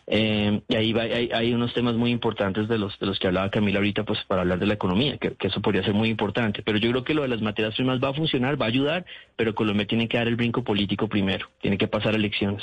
Eh, 0.07 0.61
y 0.67 0.75
ahí 0.75 0.93
va, 0.93 1.03
hay, 1.03 1.31
hay, 1.33 1.53
unos 1.53 1.73
temas 1.73 1.95
muy 1.95 2.11
importantes 2.11 2.67
de 2.67 2.79
los 2.79 2.99
de 2.99 3.07
los 3.07 3.19
que 3.21 3.29
hablaba 3.29 3.51
Camila 3.51 3.79
ahorita, 3.79 4.05
pues 4.05 4.19
para 4.27 4.43
hablar 4.43 4.59
de 4.59 4.67
la 4.67 4.75
economía, 4.75 5.19
que, 5.19 5.35
que, 5.35 5.47
eso 5.49 5.61
podría 5.61 5.85
ser 5.85 5.95
muy 5.95 6.09
importante. 6.09 6.63
Pero 6.65 6.79
yo 6.79 6.91
creo 6.91 7.05
que 7.05 7.15
lo 7.15 7.23
de 7.23 7.29
las 7.29 7.40
materias 7.41 7.75
primas 7.75 8.01
va 8.03 8.11
a 8.11 8.15
funcionar, 8.15 8.61
va 8.61 8.67
a 8.67 8.69
ayudar, 8.69 9.07
pero 9.37 9.55
Colombia 9.55 9.87
tiene 9.87 10.09
que 10.09 10.19
dar 10.19 10.29
el 10.29 10.37
brinco 10.37 10.65
político 10.65 11.09
primero, 11.09 11.47
tiene 11.61 11.79
que 11.79 11.89
pasar 11.89 12.15
elecciones. 12.15 12.63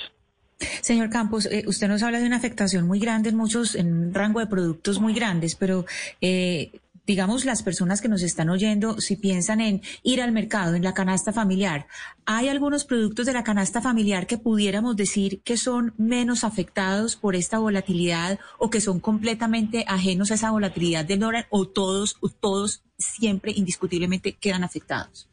Señor 0.82 1.10
Campos, 1.10 1.46
eh, 1.46 1.64
usted 1.68 1.88
nos 1.88 2.02
habla 2.02 2.20
de 2.20 2.26
una 2.26 2.38
afectación 2.38 2.88
muy 2.88 3.00
grande 3.00 3.30
en 3.30 3.36
muchos, 3.36 3.76
en 3.76 3.94
un 3.94 4.14
rango 4.14 4.40
de 4.40 4.48
productos 4.48 5.00
muy 5.00 5.14
grandes, 5.14 5.56
pero 5.56 5.86
eh, 6.20 6.72
digamos, 7.08 7.46
las 7.46 7.64
personas 7.64 8.02
que 8.02 8.10
nos 8.10 8.22
están 8.22 8.50
oyendo, 8.50 9.00
si 9.00 9.16
piensan 9.16 9.62
en 9.62 9.82
ir 10.04 10.22
al 10.22 10.34
mercado, 10.34 10.76
en 10.76 10.84
la 10.84 10.94
canasta 10.94 11.32
familiar, 11.32 11.88
¿hay 12.26 12.50
algunos 12.50 12.84
productos 12.84 13.26
de 13.26 13.34
la 13.34 13.46
canasta 13.46 13.82
familiar 13.82 14.28
que 14.28 14.38
pudiéramos 14.38 14.98
decir 14.98 15.42
que 15.44 15.56
son 15.56 15.94
menos 15.98 16.44
afectados 16.44 17.16
por 17.16 17.36
esta 17.36 17.60
volatilidad 17.60 18.40
o 18.60 18.70
que 18.70 18.82
son 18.82 19.00
completamente 19.00 19.86
ajenos 19.88 20.32
a 20.32 20.36
esa 20.36 20.52
volatilidad 20.52 21.06
del 21.06 21.20
dólar 21.20 21.48
o 21.50 21.66
todos, 21.66 22.18
todos 22.42 22.84
siempre 22.98 23.52
indiscutiblemente 23.56 24.34
quedan 24.34 24.64
afectados? 24.64 25.30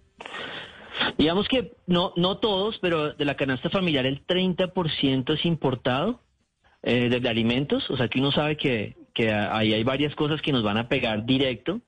Digamos 1.19 1.49
que 1.49 1.73
no, 1.87 2.13
no 2.17 2.39
todos, 2.39 2.79
pero 2.81 3.13
de 3.13 3.25
la 3.25 3.37
canasta 3.37 3.69
familiar 3.71 4.07
el 4.07 4.25
30% 4.27 5.35
es 5.35 5.45
importado 5.45 6.21
eh, 6.83 7.09
de, 7.09 7.21
de 7.21 7.29
alimentos, 7.29 7.91
o 7.91 7.97
sea 7.97 8.09
que 8.09 8.21
uno 8.21 8.31
sabe 8.31 8.57
que 8.57 8.97
que 9.15 9.33
ahí 9.33 9.73
hay 9.73 9.85
varias 9.85 10.15
cosas 10.17 10.43
que 10.43 10.53
nos 10.53 10.65
van 10.65 10.77
a 10.77 10.89
pegar 10.89 11.25
directo. 11.25 11.81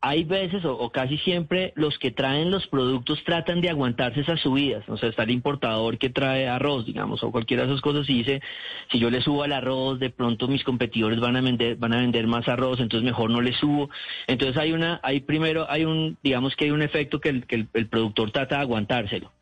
Hay 0.00 0.24
veces 0.24 0.64
o, 0.64 0.90
casi 0.90 1.18
siempre 1.18 1.72
los 1.74 1.98
que 1.98 2.12
traen 2.12 2.50
los 2.50 2.66
productos 2.68 3.22
tratan 3.24 3.60
de 3.60 3.68
aguantarse 3.68 4.20
esas 4.20 4.40
subidas. 4.40 4.88
O 4.88 4.96
sea, 4.96 5.08
está 5.08 5.24
el 5.24 5.30
importador 5.30 5.98
que 5.98 6.08
trae 6.08 6.48
arroz, 6.48 6.86
digamos, 6.86 7.22
o 7.24 7.32
cualquiera 7.32 7.64
de 7.64 7.70
esas 7.70 7.80
cosas 7.80 8.08
y 8.08 8.18
dice, 8.18 8.40
si 8.92 8.98
yo 9.00 9.10
le 9.10 9.20
subo 9.22 9.42
al 9.42 9.52
arroz, 9.52 9.98
de 9.98 10.10
pronto 10.10 10.46
mis 10.46 10.62
competidores 10.62 11.18
van 11.18 11.36
a 11.36 11.40
vender, 11.40 11.76
van 11.76 11.94
a 11.94 12.00
vender 12.00 12.26
más 12.28 12.46
arroz, 12.46 12.78
entonces 12.80 13.04
mejor 13.04 13.30
no 13.30 13.40
le 13.40 13.52
subo. 13.54 13.90
Entonces 14.28 14.56
hay 14.56 14.72
una, 14.72 15.00
hay 15.02 15.20
primero, 15.20 15.66
hay 15.68 15.84
un, 15.84 16.16
digamos 16.22 16.54
que 16.54 16.66
hay 16.66 16.70
un 16.70 16.82
efecto 16.82 17.20
que 17.20 17.30
el, 17.30 17.46
que 17.46 17.66
el 17.72 17.88
productor 17.88 18.30
trata 18.30 18.56
de 18.56 18.62
aguantárselo. 18.62 19.32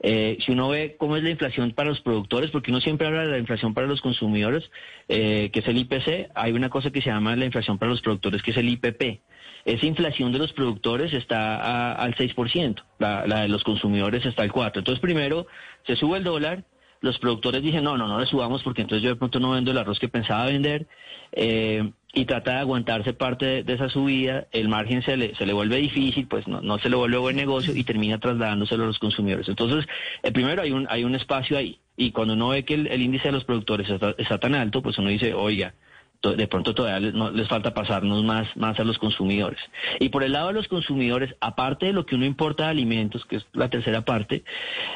Eh, 0.00 0.38
si 0.44 0.52
uno 0.52 0.68
ve 0.68 0.96
cómo 0.96 1.16
es 1.16 1.24
la 1.24 1.30
inflación 1.30 1.72
para 1.72 1.88
los 1.88 2.00
productores, 2.00 2.50
porque 2.50 2.70
uno 2.70 2.80
siempre 2.80 3.06
habla 3.06 3.22
de 3.22 3.32
la 3.32 3.38
inflación 3.38 3.74
para 3.74 3.86
los 3.86 4.00
consumidores, 4.00 4.70
eh, 5.08 5.50
que 5.52 5.60
es 5.60 5.68
el 5.68 5.78
IPC, 5.78 6.30
hay 6.34 6.52
una 6.52 6.68
cosa 6.68 6.90
que 6.90 7.02
se 7.02 7.10
llama 7.10 7.34
la 7.34 7.46
inflación 7.46 7.78
para 7.78 7.90
los 7.90 8.00
productores, 8.00 8.42
que 8.42 8.52
es 8.52 8.56
el 8.56 8.68
IPP. 8.68 9.20
Esa 9.64 9.86
inflación 9.86 10.32
de 10.32 10.38
los 10.38 10.52
productores 10.52 11.12
está 11.12 11.92
al 11.92 12.14
6%, 12.14 12.82
la, 12.98 13.26
la 13.26 13.42
de 13.42 13.48
los 13.48 13.64
consumidores 13.64 14.24
está 14.24 14.42
al 14.42 14.52
4%. 14.52 14.78
Entonces, 14.78 15.00
primero, 15.00 15.46
se 15.86 15.96
sube 15.96 16.18
el 16.18 16.24
dólar, 16.24 16.64
los 17.00 17.18
productores 17.18 17.62
dicen, 17.62 17.84
no, 17.84 17.96
no, 17.96 18.08
no 18.08 18.18
le 18.18 18.26
subamos 18.26 18.62
porque 18.62 18.82
entonces 18.82 19.02
yo 19.02 19.10
de 19.10 19.16
pronto 19.16 19.38
no 19.38 19.52
vendo 19.52 19.70
el 19.70 19.78
arroz 19.78 19.98
que 19.98 20.08
pensaba 20.08 20.46
vender. 20.46 20.86
Eh, 21.32 21.90
y 22.14 22.24
trata 22.24 22.52
de 22.52 22.58
aguantarse 22.58 23.12
parte 23.12 23.62
de, 23.62 23.72
esa 23.72 23.88
subida, 23.90 24.46
el 24.50 24.68
margen 24.68 25.02
se 25.02 25.16
le, 25.16 25.34
se 25.34 25.44
le 25.44 25.52
vuelve 25.52 25.76
difícil, 25.76 26.26
pues 26.26 26.48
no, 26.48 26.62
no 26.62 26.78
se 26.78 26.88
le 26.88 26.96
vuelve 26.96 27.18
buen 27.18 27.36
negocio 27.36 27.76
y 27.76 27.84
termina 27.84 28.18
trasladándoselo 28.18 28.84
a 28.84 28.86
los 28.86 28.98
consumidores. 28.98 29.48
Entonces, 29.48 29.86
eh, 30.22 30.32
primero 30.32 30.62
hay 30.62 30.72
un, 30.72 30.86
hay 30.90 31.04
un 31.04 31.14
espacio 31.14 31.58
ahí 31.58 31.78
y 31.96 32.12
cuando 32.12 32.34
uno 32.34 32.48
ve 32.48 32.64
que 32.64 32.74
el, 32.74 33.02
índice 33.02 33.28
de 33.28 33.32
los 33.32 33.44
productores 33.44 33.88
está, 33.90 34.38
tan 34.38 34.54
alto, 34.54 34.82
pues 34.82 34.98
uno 34.98 35.10
dice, 35.10 35.34
oiga, 35.34 35.74
de 36.22 36.48
pronto 36.48 36.74
todavía 36.74 36.98
les, 36.98 37.14
no, 37.14 37.30
les 37.30 37.46
falta 37.46 37.72
pasarnos 37.72 38.24
más, 38.24 38.48
más 38.56 38.78
a 38.80 38.84
los 38.84 38.98
consumidores. 38.98 39.60
Y 40.00 40.08
por 40.08 40.24
el 40.24 40.32
lado 40.32 40.48
de 40.48 40.54
los 40.54 40.66
consumidores, 40.66 41.34
aparte 41.40 41.86
de 41.86 41.92
lo 41.92 42.06
que 42.06 42.16
uno 42.16 42.24
importa 42.24 42.64
de 42.64 42.70
alimentos, 42.70 43.24
que 43.26 43.36
es 43.36 43.46
la 43.52 43.68
tercera 43.70 44.04
parte, 44.04 44.42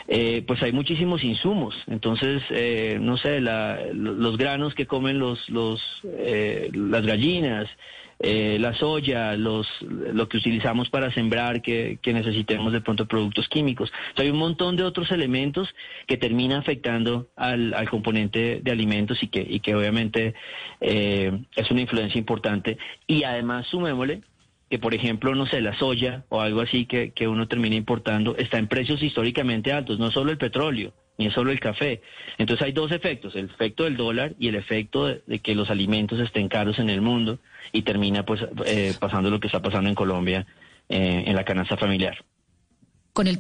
eh, 0.09 0.43
pues 0.47 0.63
hay 0.63 0.73
muchísimos 0.73 1.23
insumos. 1.23 1.75
Entonces, 1.87 2.43
eh, 2.51 2.99
no 3.01 3.17
sé, 3.17 3.41
la, 3.41 3.79
los 3.93 4.37
granos 4.37 4.75
que 4.75 4.87
comen 4.87 5.19
los, 5.19 5.49
los, 5.49 5.81
eh, 6.05 6.71
las 6.73 7.07
gallinas, 7.07 7.69
eh, 8.25 8.57
la 8.61 8.73
soya, 8.75 9.37
los, 9.37 9.67
lo 9.81 10.29
que 10.29 10.37
utilizamos 10.37 10.89
para 10.91 11.13
sembrar, 11.13 11.61
que, 11.61 11.99
que 12.01 12.13
necesitemos 12.13 12.73
de 12.73 12.81
pronto 12.81 13.07
productos 13.07 13.49
químicos. 13.49 13.93
hay 14.17 14.31
un 14.31 14.39
montón 14.39 14.77
de 14.77 14.85
otros 14.85 15.11
elementos 15.11 15.69
que 16.07 16.17
termina 16.17 16.59
afectando 16.59 17.29
al, 17.35 17.75
al 17.75 17.91
componente 17.91 18.61
de 18.63 18.71
alimentos 18.71 19.21
y 19.25 19.27
que, 19.27 19.45
y 19.47 19.59
que 19.59 19.75
obviamente 19.75 20.35
eh, 20.81 21.37
es 21.57 21.71
una 21.73 21.81
influencia 21.81 22.19
importante. 22.19 22.79
Y 23.09 23.25
además 23.25 23.67
sumémosle 23.67 24.23
que 24.71 24.79
por 24.79 24.95
ejemplo, 24.95 25.35
no 25.35 25.45
sé, 25.45 25.61
la 25.61 25.77
soya 25.77 26.25
o 26.31 26.41
algo 26.41 26.63
así 26.63 26.87
que, 26.87 27.11
que 27.11 27.29
uno 27.29 27.47
termina 27.47 27.75
importando 27.75 28.37
está 28.39 28.57
en 28.57 28.69
precios 28.69 29.03
históricamente 29.03 29.71
altos, 29.71 29.99
no 29.99 30.11
solo 30.11 30.31
el 30.31 30.39
petróleo, 30.39 30.95
ni 31.19 31.27
es 31.27 31.35
solo 31.35 31.51
el 31.51 31.61
café. 31.61 32.03
Entonces 32.39 32.65
hay 32.65 32.73
dos 32.73 32.93
efectos, 32.93 33.35
el 33.37 33.47
efecto 33.47 33.85
del 33.85 33.97
dólar 33.97 34.35
y 34.39 34.49
el 34.49 34.55
efecto 34.55 35.07
de, 35.07 35.39
que 35.41 35.55
los 35.55 35.71
alimentos 35.71 36.21
estén 36.21 36.49
caros 36.49 36.79
en 36.79 36.91
el 36.91 37.01
mundo 37.01 37.39
y 37.73 37.83
termina 37.83 38.25
pues 38.25 38.45
eh, 38.67 38.95
pasando 38.99 39.31
lo 39.31 39.41
que 39.41 39.49
está 39.49 39.61
pasando 39.61 39.89
en 39.89 39.95
Colombia 39.95 40.47
eh, 40.89 41.25
en 41.27 41.37
la 41.37 41.45
canasta 41.45 41.77
familiar. 41.77 42.25
Con 43.13 43.27
el 43.27 43.39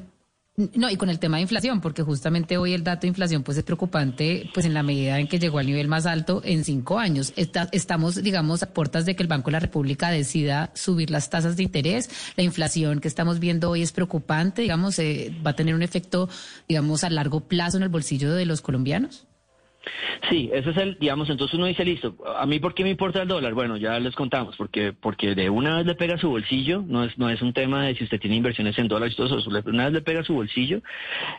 no, 0.56 0.90
y 0.90 0.96
con 0.96 1.08
el 1.08 1.18
tema 1.18 1.38
de 1.38 1.42
inflación, 1.42 1.80
porque 1.80 2.02
justamente 2.02 2.58
hoy 2.58 2.74
el 2.74 2.84
dato 2.84 3.02
de 3.02 3.08
inflación 3.08 3.42
pues 3.42 3.56
es 3.56 3.64
preocupante, 3.64 4.50
pues 4.52 4.66
en 4.66 4.74
la 4.74 4.82
medida 4.82 5.18
en 5.18 5.26
que 5.26 5.38
llegó 5.38 5.58
al 5.58 5.66
nivel 5.66 5.88
más 5.88 6.04
alto 6.04 6.42
en 6.44 6.62
cinco 6.62 6.98
años. 6.98 7.32
estamos, 7.36 8.22
digamos, 8.22 8.62
a 8.62 8.74
puertas 8.74 9.06
de 9.06 9.16
que 9.16 9.22
el 9.22 9.28
Banco 9.30 9.46
de 9.46 9.52
la 9.52 9.60
República 9.60 10.10
decida 10.10 10.70
subir 10.74 11.10
las 11.10 11.30
tasas 11.30 11.56
de 11.56 11.62
interés. 11.62 12.10
La 12.36 12.42
inflación 12.42 13.00
que 13.00 13.08
estamos 13.08 13.38
viendo 13.38 13.70
hoy 13.70 13.80
es 13.80 13.92
preocupante, 13.92 14.60
digamos, 14.60 14.98
eh, 14.98 15.34
va 15.44 15.52
a 15.52 15.56
tener 15.56 15.74
un 15.74 15.82
efecto, 15.82 16.28
digamos, 16.68 17.02
a 17.02 17.08
largo 17.08 17.40
plazo 17.40 17.78
en 17.78 17.84
el 17.84 17.88
bolsillo 17.88 18.34
de 18.34 18.44
los 18.44 18.60
colombianos. 18.60 19.26
Sí, 20.30 20.50
ese 20.52 20.70
es 20.70 20.76
el, 20.76 20.98
digamos, 20.98 21.28
entonces 21.28 21.56
uno 21.56 21.66
dice, 21.66 21.84
listo, 21.84 22.16
¿a 22.36 22.46
mí 22.46 22.60
por 22.60 22.74
qué 22.74 22.84
me 22.84 22.90
importa 22.90 23.22
el 23.22 23.28
dólar? 23.28 23.54
Bueno, 23.54 23.76
ya 23.76 23.98
les 23.98 24.14
contamos, 24.14 24.56
porque 24.56 24.92
porque 24.92 25.34
de 25.34 25.50
una 25.50 25.76
vez 25.76 25.86
le 25.86 25.94
pega 25.94 26.18
su 26.18 26.28
bolsillo, 26.28 26.84
no 26.86 27.04
es 27.04 27.18
no 27.18 27.28
es 27.28 27.42
un 27.42 27.52
tema 27.52 27.84
de 27.84 27.94
si 27.96 28.04
usted 28.04 28.20
tiene 28.20 28.36
inversiones 28.36 28.78
en 28.78 28.88
dólares 28.88 29.14
y 29.14 29.16
todo 29.16 29.38
eso, 29.38 29.50
una 29.66 29.84
vez 29.84 29.92
le 29.92 30.02
pega 30.02 30.22
su 30.22 30.34
bolsillo, 30.34 30.82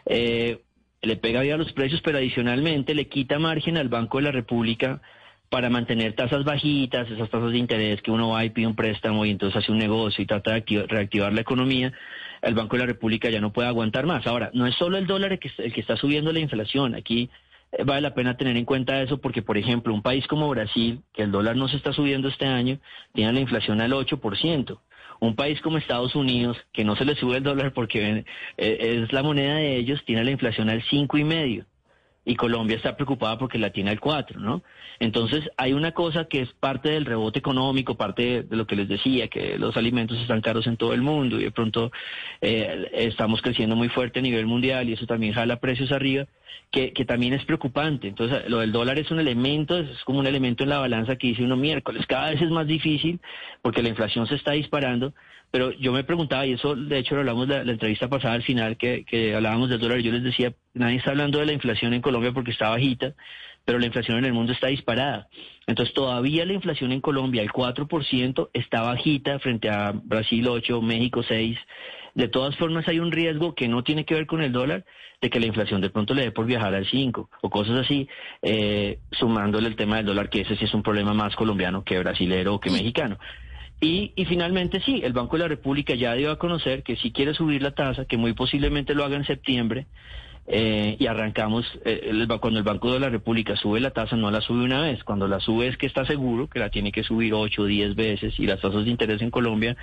eh, 0.05 0.59
le 1.01 1.15
pega 1.17 1.41
a 1.41 1.57
los 1.57 1.71
precios, 1.73 2.01
pero 2.01 2.17
adicionalmente 2.17 2.93
le 2.93 3.07
quita 3.07 3.39
margen 3.39 3.77
al 3.77 3.89
Banco 3.89 4.17
de 4.17 4.25
la 4.25 4.31
República 4.31 5.01
para 5.49 5.69
mantener 5.69 6.13
tasas 6.13 6.43
bajitas, 6.43 7.09
esas 7.11 7.29
tasas 7.29 7.51
de 7.51 7.57
interés 7.59 8.01
que 8.01 8.09
uno 8.11 8.29
va 8.29 8.43
y 8.43 8.49
pide 8.49 8.65
un 8.65 8.75
préstamo 8.75 9.25
y 9.25 9.29
entonces 9.29 9.61
hace 9.61 9.71
un 9.71 9.77
negocio 9.77 10.23
y 10.23 10.25
trata 10.25 10.53
de 10.53 10.85
reactivar 10.87 11.31
la 11.31 11.41
economía, 11.41 11.93
el 12.41 12.55
Banco 12.55 12.75
de 12.75 12.81
la 12.81 12.87
República 12.87 13.29
ya 13.29 13.39
no 13.39 13.53
puede 13.53 13.67
aguantar 13.67 14.05
más. 14.05 14.25
Ahora, 14.25 14.49
no 14.53 14.65
es 14.65 14.75
solo 14.75 14.97
el 14.97 15.05
dólar 15.05 15.33
el 15.33 15.39
que, 15.39 15.51
el 15.59 15.71
que 15.71 15.81
está 15.81 15.95
subiendo 15.95 16.33
la 16.33 16.39
inflación, 16.39 16.95
aquí 16.95 17.29
vale 17.85 18.01
la 18.01 18.13
pena 18.13 18.37
tener 18.37 18.57
en 18.57 18.65
cuenta 18.65 19.01
eso 19.01 19.19
porque, 19.19 19.41
por 19.41 19.57
ejemplo, 19.57 19.93
un 19.93 20.01
país 20.01 20.27
como 20.27 20.49
Brasil, 20.49 21.01
que 21.13 21.23
el 21.23 21.31
dólar 21.31 21.55
no 21.55 21.67
se 21.67 21.77
está 21.77 21.93
subiendo 21.93 22.27
este 22.27 22.45
año, 22.45 22.79
tiene 23.13 23.33
la 23.33 23.39
inflación 23.39 23.81
al 23.81 23.91
8%. 23.91 24.79
Un 25.19 25.35
país 25.35 25.61
como 25.61 25.77
Estados 25.77 26.15
Unidos, 26.15 26.57
que 26.73 26.83
no 26.83 26.95
se 26.95 27.05
le 27.05 27.15
sube 27.15 27.37
el 27.37 27.43
dólar 27.43 27.73
porque 27.73 28.25
eh, 28.57 29.03
es 29.03 29.13
la 29.13 29.23
moneda 29.23 29.55
de 29.55 29.77
ellos, 29.77 30.03
tiene 30.05 30.23
la 30.23 30.31
inflación 30.31 30.69
al 30.69 30.83
5,5% 30.83 31.65
y 32.25 32.35
Colombia 32.35 32.77
está 32.77 32.95
preocupada 32.95 33.37
porque 33.37 33.57
la 33.57 33.71
tiene 33.71 33.91
al 33.91 33.99
4, 33.99 34.39
¿no? 34.39 34.63
Entonces 34.99 35.49
hay 35.57 35.73
una 35.73 35.91
cosa 35.91 36.25
que 36.25 36.41
es 36.41 36.53
parte 36.53 36.89
del 36.89 37.05
rebote 37.05 37.39
económico, 37.39 37.95
parte 37.95 38.43
de 38.43 38.55
lo 38.55 38.65
que 38.65 38.75
les 38.75 38.87
decía, 38.87 39.27
que 39.27 39.57
los 39.57 39.75
alimentos 39.75 40.17
están 40.19 40.41
caros 40.41 40.67
en 40.67 40.77
todo 40.77 40.93
el 40.93 41.01
mundo 41.01 41.39
y 41.39 41.43
de 41.43 41.51
pronto 41.51 41.91
eh, 42.41 42.89
estamos 42.93 43.41
creciendo 43.41 43.75
muy 43.75 43.89
fuerte 43.89 44.19
a 44.19 44.21
nivel 44.21 44.45
mundial 44.45 44.87
y 44.87 44.93
eso 44.93 45.05
también 45.05 45.33
jala 45.33 45.57
precios 45.57 45.91
arriba, 45.91 46.25
que, 46.71 46.93
que 46.93 47.03
también 47.03 47.33
es 47.33 47.43
preocupante. 47.43 48.07
Entonces 48.07 48.47
lo 48.47 48.59
del 48.59 48.71
dólar 48.71 48.97
es 48.99 49.11
un 49.11 49.19
elemento, 49.19 49.77
es 49.77 50.03
como 50.05 50.19
un 50.19 50.27
elemento 50.27 50.63
en 50.63 50.69
la 50.69 50.79
balanza 50.79 51.17
que 51.17 51.27
dice 51.27 51.43
uno 51.43 51.57
miércoles, 51.57 52.05
cada 52.07 52.29
vez 52.29 52.41
es 52.41 52.49
más 52.49 52.67
difícil 52.67 53.19
porque 53.61 53.83
la 53.83 53.89
inflación 53.89 54.27
se 54.27 54.35
está 54.35 54.51
disparando, 54.51 55.13
pero 55.53 55.71
yo 55.73 55.91
me 55.93 56.03
preguntaba, 56.03 56.47
y 56.47 56.53
eso 56.53 56.75
de 56.75 56.97
hecho 56.97 57.13
lo 57.13 57.21
hablamos 57.21 57.47
la, 57.47 57.63
la 57.63 57.73
entrevista 57.73 58.07
pasada 58.07 58.33
al 58.33 58.41
final, 58.41 58.75
que, 58.75 59.05
que 59.05 59.35
hablábamos 59.35 59.69
del 59.69 59.79
dólar, 59.79 59.99
yo 59.99 60.11
les 60.11 60.23
decía, 60.23 60.51
nadie 60.73 60.97
está 60.97 61.11
hablando 61.11 61.37
de 61.37 61.45
la 61.45 61.53
inflación 61.53 61.93
en 61.93 62.01
Colombia 62.01 62.31
porque 62.31 62.49
está 62.49 62.69
bajita, 62.69 63.13
pero 63.63 63.77
la 63.77 63.85
inflación 63.85 64.17
en 64.17 64.25
el 64.25 64.33
mundo 64.33 64.51
está 64.51 64.69
disparada. 64.69 65.27
Entonces 65.67 65.93
todavía 65.93 66.43
la 66.47 66.53
inflación 66.53 66.91
en 66.91 67.01
Colombia, 67.01 67.43
el 67.43 67.51
4%, 67.51 68.49
está 68.51 68.81
bajita 68.81 69.37
frente 69.37 69.69
a 69.69 69.91
Brasil 69.91 70.47
8, 70.47 70.81
México 70.81 71.21
6. 71.21 71.55
De 72.15 72.29
todas 72.29 72.55
formas 72.57 72.87
hay 72.87 72.97
un 72.97 73.11
riesgo 73.11 73.53
que 73.53 73.67
no 73.67 73.83
tiene 73.83 74.05
que 74.05 74.15
ver 74.15 74.25
con 74.25 74.41
el 74.41 74.51
dólar, 74.51 74.85
de 75.21 75.29
que 75.29 75.39
la 75.39 75.45
inflación 75.45 75.81
de 75.81 75.91
pronto 75.91 76.15
le 76.15 76.23
dé 76.23 76.31
por 76.31 76.47
viajar 76.47 76.73
al 76.73 76.89
5 76.89 77.29
o 77.43 77.49
cosas 77.51 77.79
así, 77.79 78.09
eh, 78.41 78.97
sumándole 79.11 79.67
el 79.67 79.75
tema 79.75 79.97
del 79.97 80.07
dólar, 80.07 80.31
que 80.31 80.41
ese 80.41 80.55
sí 80.55 80.65
es 80.65 80.73
un 80.73 80.81
problema 80.81 81.13
más 81.13 81.35
colombiano 81.35 81.83
que 81.83 81.99
brasilero 81.99 82.55
o 82.55 82.59
que 82.59 82.71
mexicano. 82.71 83.19
Y, 83.83 84.13
finalmente 84.25 84.79
sí, 84.79 85.01
el 85.03 85.11
Banco 85.11 85.35
de 85.35 85.43
la 85.43 85.49
República 85.49 85.93
ya 85.93 86.13
dio 86.13 86.31
a 86.31 86.39
conocer 86.39 86.83
que 86.83 86.95
si 86.95 87.11
quiere 87.11 87.33
subir 87.33 87.61
la 87.61 87.71
tasa, 87.71 88.05
que 88.05 88.15
muy 88.15 88.31
posiblemente 88.31 88.95
lo 88.95 89.03
haga 89.03 89.17
en 89.17 89.25
septiembre, 89.25 89.87
eh, 90.45 90.97
y 90.99 91.07
arrancamos, 91.07 91.65
eh, 91.85 92.11
cuando 92.41 92.59
el 92.59 92.65
Banco 92.65 92.91
de 92.91 92.99
la 92.99 93.09
República 93.09 93.55
sube 93.55 93.79
la 93.79 93.91
tasa, 93.91 94.17
no 94.17 94.29
la 94.29 94.41
sube 94.41 94.63
una 94.63 94.81
vez, 94.81 95.03
cuando 95.03 95.27
la 95.27 95.39
sube 95.39 95.67
es 95.67 95.77
que 95.77 95.85
está 95.85 96.05
seguro 96.05 96.49
que 96.49 96.59
la 96.59 96.69
tiene 96.69 96.91
que 96.91 97.03
subir 97.03 97.33
8 97.33 97.61
o 97.61 97.65
10 97.65 97.95
veces. 97.95 98.37
Y 98.37 98.45
las 98.45 98.59
tasas 98.59 98.83
de 98.83 98.91
interés 98.91 99.21
en 99.21 99.31
Colombia, 99.31 99.77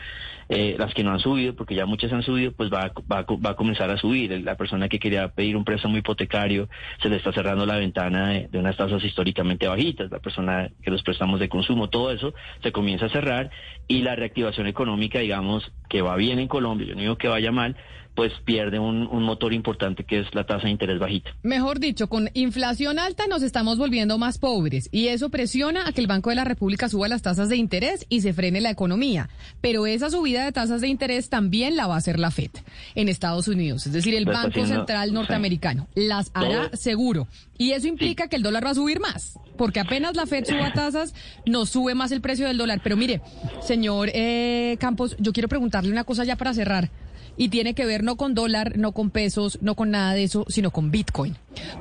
eh, 0.50 0.76
las 0.78 0.92
que 0.92 1.02
no 1.02 1.12
han 1.12 1.20
subido, 1.20 1.54
porque 1.54 1.74
ya 1.74 1.86
muchas 1.86 2.12
han 2.12 2.22
subido, 2.22 2.52
pues 2.52 2.70
va, 2.70 2.92
va, 3.10 3.22
va 3.22 3.50
a 3.50 3.56
comenzar 3.56 3.90
a 3.90 3.96
subir. 3.96 4.38
La 4.44 4.56
persona 4.56 4.88
que 4.88 4.98
quería 4.98 5.28
pedir 5.28 5.56
un 5.56 5.64
préstamo 5.64 5.96
hipotecario 5.96 6.68
se 7.02 7.08
le 7.08 7.16
está 7.16 7.32
cerrando 7.32 7.64
la 7.64 7.76
ventana 7.76 8.28
de, 8.28 8.48
de 8.48 8.58
unas 8.58 8.76
tasas 8.76 9.02
históricamente 9.02 9.66
bajitas, 9.66 10.10
la 10.10 10.18
persona 10.18 10.70
que 10.82 10.90
los 10.90 11.02
préstamos 11.02 11.40
de 11.40 11.48
consumo, 11.48 11.88
todo 11.88 12.10
eso 12.10 12.34
se 12.62 12.70
comienza 12.70 13.06
a 13.06 13.10
cerrar. 13.10 13.50
Y 13.88 14.02
la 14.02 14.14
reactivación 14.14 14.66
económica, 14.66 15.20
digamos, 15.20 15.72
que 15.88 16.02
va 16.02 16.16
bien 16.16 16.38
en 16.38 16.48
Colombia, 16.48 16.86
yo 16.86 16.94
no 16.94 17.00
digo 17.00 17.16
que 17.16 17.28
vaya 17.28 17.50
mal, 17.50 17.76
pues 18.20 18.34
pierde 18.44 18.78
un, 18.78 19.08
motor 19.22 19.54
importante 19.54 20.04
que 20.04 20.20
es 20.20 20.34
la 20.34 20.44
tasa 20.44 20.64
de 20.64 20.72
interés 20.72 20.98
bajita. 20.98 21.30
Mejor 21.42 21.80
dicho, 21.80 22.10
con 22.10 22.28
inflación 22.34 22.98
alta 22.98 23.26
nos 23.26 23.42
estamos 23.42 23.78
volviendo 23.78 24.18
más 24.18 24.36
pobres 24.36 24.90
y 24.92 25.08
eso 25.08 25.30
presiona 25.30 25.88
a 25.88 25.92
que 25.92 26.02
el 26.02 26.06
Banco 26.06 26.28
de 26.28 26.36
la 26.36 26.44
República 26.44 26.90
suba 26.90 27.08
las 27.08 27.22
tasas 27.22 27.48
de 27.48 27.56
interés 27.56 28.04
y 28.10 28.20
se 28.20 28.34
frene 28.34 28.60
la 28.60 28.68
economía. 28.68 29.30
Pero 29.62 29.86
esa 29.86 30.10
subida 30.10 30.44
de 30.44 30.52
tasas 30.52 30.82
de 30.82 30.88
interés 30.88 31.30
también 31.30 31.76
la 31.76 31.86
va 31.86 31.94
a 31.94 31.96
hacer 31.96 32.18
la 32.18 32.30
FED 32.30 32.50
en 32.94 33.08
Estados 33.08 33.48
Unidos, 33.48 33.86
es 33.86 33.94
decir, 33.94 34.14
el 34.14 34.26
Banco 34.26 34.66
Central 34.66 35.14
Norteamericano. 35.14 35.88
Las 35.94 36.30
hará 36.34 36.68
seguro. 36.76 37.26
Y 37.56 37.72
eso 37.72 37.88
implica 37.88 38.28
que 38.28 38.36
el 38.36 38.42
dólar 38.42 38.66
va 38.66 38.70
a 38.70 38.74
subir 38.74 39.00
más, 39.00 39.38
porque 39.56 39.80
apenas 39.80 40.14
la 40.14 40.26
FED 40.26 40.44
suba 40.44 40.74
tasas, 40.74 41.14
nos 41.46 41.70
sube 41.70 41.94
más 41.94 42.12
el 42.12 42.20
precio 42.20 42.46
del 42.46 42.58
dólar. 42.58 42.82
Pero 42.82 42.98
mire, 42.98 43.22
señor 43.62 44.10
eh, 44.12 44.76
Campos, 44.78 45.16
yo 45.18 45.32
quiero 45.32 45.48
preguntarle 45.48 45.90
una 45.90 46.04
cosa 46.04 46.24
ya 46.24 46.36
para 46.36 46.52
cerrar 46.52 46.90
y 47.36 47.48
tiene 47.48 47.74
que 47.74 47.86
ver 47.86 48.02
no 48.02 48.16
con 48.16 48.34
dólar, 48.34 48.78
no 48.78 48.92
con 48.92 49.10
pesos, 49.10 49.58
no 49.60 49.74
con 49.74 49.90
nada 49.90 50.14
de 50.14 50.24
eso, 50.24 50.44
sino 50.48 50.70
con 50.70 50.90
Bitcoin. 50.90 51.36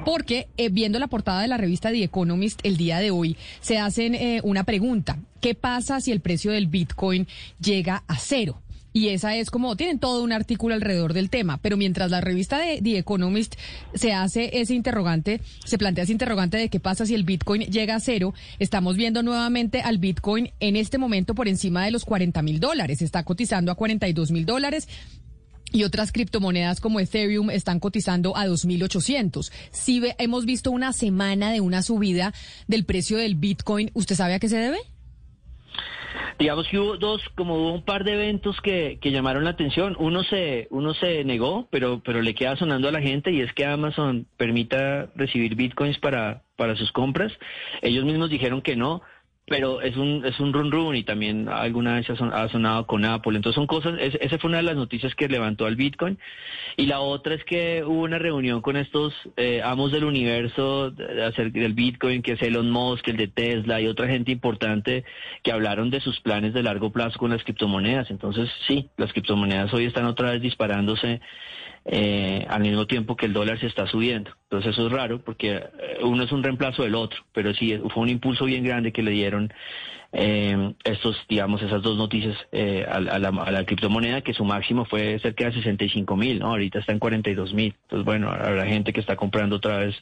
Porque 0.06 0.48
eh, 0.58 0.70
viendo 0.70 1.00
la 1.00 1.08
portada 1.08 1.41
de 1.41 1.48
la 1.48 1.58
revista 1.58 1.91
The 1.91 2.03
Economist 2.03 2.60
el 2.63 2.77
día 2.77 3.00
de 3.00 3.12
hoy, 3.12 3.38
se 3.62 3.77
hacen 3.77 4.15
eh, 4.15 4.41
una 4.44 4.63
pregunta. 4.63 5.20
¿Qué 5.41 5.56
pasa 5.56 6.01
si 6.01 6.12
el 6.12 6.22
precio 6.22 6.51
del 6.51 6.68
Bitcoin 6.68 7.27
llega 7.60 8.03
a 8.08 8.18
cero? 8.18 8.62
Y 8.91 9.10
esa 9.10 9.36
es 9.36 9.51
como, 9.51 9.75
tienen 9.75 10.00
todo 10.00 10.24
un 10.24 10.32
artículo 10.32 10.74
alrededor 10.74 11.13
del 11.13 11.29
tema, 11.29 11.60
pero 11.62 11.77
mientras 11.77 12.10
la 12.10 12.22
revista 12.22 12.58
de 12.58 12.82
The 12.82 12.98
Economist 12.98 13.56
se 13.94 14.13
hace 14.13 14.60
ese 14.60 14.74
interrogante, 14.74 15.41
se 15.63 15.77
plantea 15.77 16.06
ese 16.06 16.13
interrogante 16.13 16.58
de 16.58 16.70
qué 16.70 16.79
pasa 16.79 17.06
si 17.06 17.13
el 17.13 17.24
Bitcoin 17.24 17.62
llega 17.63 17.96
a 17.96 18.00
cero, 18.00 18.34
estamos 18.58 18.98
viendo 18.98 19.22
nuevamente 19.22 19.82
al 19.82 20.00
Bitcoin 20.00 20.51
en 20.60 20.75
este 20.75 20.98
momento 20.98 21.36
por 21.36 21.48
encima 21.48 21.86
de 21.86 21.91
los 21.91 22.03
40 22.03 22.41
mil 22.41 22.60
dólares, 22.60 23.03
está 23.03 23.24
cotizando 23.24 23.72
a 23.72 23.75
42 23.75 24.32
mil 24.32 24.46
dólares, 24.46 24.88
y 25.71 25.83
otras 25.83 26.11
criptomonedas 26.11 26.79
como 26.79 26.99
Ethereum 26.99 27.49
están 27.49 27.79
cotizando 27.79 28.35
a 28.35 28.45
2.800. 28.47 29.51
Si 29.71 30.01
hemos 30.17 30.45
visto 30.45 30.71
una 30.71 30.93
semana 30.93 31.51
de 31.51 31.61
una 31.61 31.81
subida 31.81 32.33
del 32.67 32.85
precio 32.85 33.17
del 33.17 33.35
Bitcoin, 33.35 33.91
¿usted 33.93 34.15
sabe 34.15 34.33
a 34.33 34.39
qué 34.39 34.49
se 34.49 34.57
debe? 34.57 34.79
Digamos 36.39 36.69
que 36.69 36.79
hubo 36.79 36.97
dos, 36.97 37.21
como 37.35 37.55
hubo 37.55 37.73
un 37.73 37.83
par 37.83 38.05
de 38.05 38.13
eventos 38.13 38.61
que, 38.61 38.97
que 39.01 39.11
llamaron 39.11 39.43
la 39.43 39.49
atención. 39.49 39.97
Uno 39.99 40.23
se, 40.23 40.67
uno 40.71 40.93
se 40.93 41.25
negó, 41.25 41.67
pero, 41.69 42.01
pero 42.03 42.21
le 42.21 42.33
queda 42.33 42.55
sonando 42.55 42.88
a 42.88 42.93
la 42.93 43.01
gente 43.01 43.31
y 43.31 43.41
es 43.41 43.51
que 43.53 43.65
Amazon 43.65 44.25
permita 44.38 45.09
recibir 45.15 45.55
bitcoins 45.55 45.99
para, 45.99 46.43
para 46.55 46.77
sus 46.77 46.93
compras. 46.93 47.33
Ellos 47.81 48.05
mismos 48.05 48.29
dijeron 48.29 48.61
que 48.61 48.77
no 48.77 49.01
pero 49.50 49.82
es 49.82 49.98
un 49.98 50.24
es 50.25 50.39
un 50.39 50.53
run 50.53 50.72
run 50.72 50.96
y 50.96 51.03
también 51.03 51.50
alguna 51.50 51.96
vez 51.96 52.10
ha 52.10 52.50
sonado 52.50 52.86
con 52.86 53.03
Apple. 53.06 53.36
Entonces 53.36 53.56
son 53.56 53.68
cosas, 53.68 53.96
esa 54.00 54.38
fue 54.38 54.50
una 54.50 54.58
de 54.58 54.63
las 54.63 54.75
noticias 54.75 55.15
que 55.15 55.27
levantó 55.27 55.65
al 55.65 55.75
Bitcoin. 55.75 56.18
Y 56.77 56.86
la 56.86 57.01
otra 57.01 57.36
es 57.36 57.44
que 57.44 57.84
hubo 57.84 58.03
una 58.03 58.20
reunión 58.20 58.62
con 58.62 58.77
estos 58.77 59.13
eh, 59.36 59.62
amos 59.63 59.91
del 59.91 60.06
universo 60.06 60.94
acerca 61.27 61.60
del 61.60 61.74
Bitcoin, 61.74 62.22
que 62.22 62.34
es 62.34 62.41
Elon 62.41 62.70
Musk, 62.70 63.08
el 63.10 63.18
de 63.18 63.27
Tesla 63.27 63.82
y 63.82 63.88
otra 63.88 64.08
gente 64.08 64.32
importante 64.32 65.03
que 65.44 65.51
hablaron 65.51 65.89
de 65.89 66.00
sus 66.00 66.20
planes 66.22 66.53
de 66.53 66.63
largo 66.63 66.91
plazo 66.91 67.20
con 67.20 67.32
las 67.32 67.44
criptomonedas. 67.44 68.12
Entonces 68.12 68.50
sí, 68.68 68.89
las 68.98 69.12
criptomonedas 69.12 69.74
hoy 69.74 69.86
están 69.86 70.06
otra 70.06 70.32
vez 70.32 70.41
disparándose 70.41 71.20
eh, 71.86 72.45
al 72.50 72.62
mismo 72.62 72.88
tiempo 72.88 73.15
que 73.15 73.25
el 73.25 73.33
dólar 73.33 73.59
se 73.59 73.67
está 73.67 73.88
subiendo. 73.88 74.31
Entonces 74.43 74.74
eso 74.74 74.88
es 74.88 74.91
raro 74.91 75.21
porque 75.24 75.55
eh, 75.55 75.63
uno 76.01 76.24
es 76.24 76.31
un 76.31 76.43
reemplazo 76.43 76.83
del 76.83 76.95
otro, 76.95 77.24
pero 77.33 77.53
sí 77.53 77.79
fue 77.93 78.03
un 78.03 78.09
impulso 78.09 78.45
bien 78.45 78.63
grande 78.63 78.91
que 78.91 79.03
le 79.03 79.12
dieron 79.12 79.51
eh, 80.12 80.74
estos, 80.83 81.15
digamos, 81.29 81.62
esas 81.62 81.83
dos 81.83 81.95
noticias 81.95 82.36
eh, 82.51 82.86
a, 82.89 83.00
la, 83.00 83.63
criptomoneda, 83.65 84.21
que 84.21 84.33
su 84.33 84.43
máximo 84.43 84.86
fue 84.86 85.19
cerca 85.19 85.45
de 85.45 85.53
65 85.53 86.15
mil, 86.15 86.39
¿no? 86.39 86.48
Ahorita 86.48 86.79
está 86.79 86.93
en 86.93 87.00
42 87.00 87.53
mil. 87.53 87.75
Entonces, 87.83 88.05
bueno, 88.05 88.29
habrá 88.29 88.65
gente 88.65 88.91
que 88.91 89.00
está 89.00 89.15
comprando 89.15 89.57
otra 89.57 89.77
vez, 89.77 89.95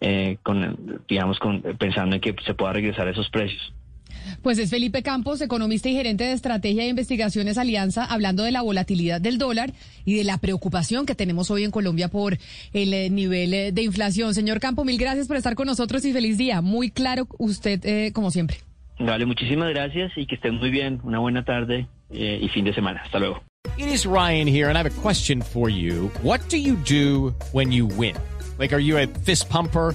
eh, 0.00 0.38
con, 0.42 1.02
digamos, 1.06 1.38
con, 1.38 1.60
pensando 1.60 2.16
en 2.16 2.20
que 2.20 2.34
se 2.44 2.54
pueda 2.54 2.72
regresar 2.72 3.06
a 3.06 3.10
esos 3.10 3.28
precios. 3.28 3.74
Pues 4.42 4.58
es 4.58 4.70
Felipe 4.70 5.04
Campos, 5.04 5.40
economista 5.40 5.88
y 5.88 5.94
gerente 5.94 6.24
de 6.24 6.32
estrategia 6.32 6.82
e 6.82 6.88
investigaciones 6.88 7.58
Alianza, 7.58 8.04
hablando 8.04 8.42
de 8.42 8.50
la 8.50 8.60
volatilidad 8.60 9.20
del 9.20 9.38
dólar 9.38 9.72
y 10.04 10.16
de 10.16 10.24
la 10.24 10.38
preocupación 10.38 11.06
que 11.06 11.14
tenemos 11.14 11.48
hoy 11.52 11.62
en 11.62 11.70
Colombia 11.70 12.08
por 12.08 12.38
el 12.72 12.92
eh, 12.92 13.08
nivel 13.08 13.54
eh, 13.54 13.70
de 13.70 13.82
inflación. 13.82 14.34
Señor 14.34 14.58
Campo, 14.58 14.84
mil 14.84 14.98
gracias 14.98 15.28
por 15.28 15.36
estar 15.36 15.54
con 15.54 15.68
nosotros 15.68 16.04
y 16.04 16.12
feliz 16.12 16.38
día. 16.38 16.60
Muy 16.60 16.90
claro 16.90 17.28
usted, 17.38 17.80
eh, 17.84 18.10
como 18.12 18.32
siempre. 18.32 18.56
Vale, 18.98 19.26
muchísimas 19.26 19.68
gracias 19.68 20.10
y 20.16 20.26
que 20.26 20.34
estén 20.34 20.56
muy 20.56 20.70
bien. 20.70 21.00
Una 21.04 21.20
buena 21.20 21.44
tarde 21.44 21.86
y 22.10 22.48
fin 22.48 22.64
de 22.64 22.74
semana. 22.74 23.00
Hasta 23.04 23.20
luego. 23.20 23.42
It 23.78 23.86
is 23.86 24.04
Ryan 24.04 24.48
here 24.48 24.68
and 24.68 24.76
I 24.76 24.80
have 24.80 24.86
a 24.86 25.02
question 25.02 25.40
for 25.40 25.70
you. 25.70 26.10
What 26.22 26.40
do 26.50 26.56
you 26.56 26.76
do 26.84 27.32
when 27.52 27.70
you 27.70 27.86
win? 27.86 28.16
Like, 28.58 28.74
are 28.74 28.82
you 28.82 28.98
a 28.98 29.06
fist 29.06 29.48
pumper? 29.48 29.94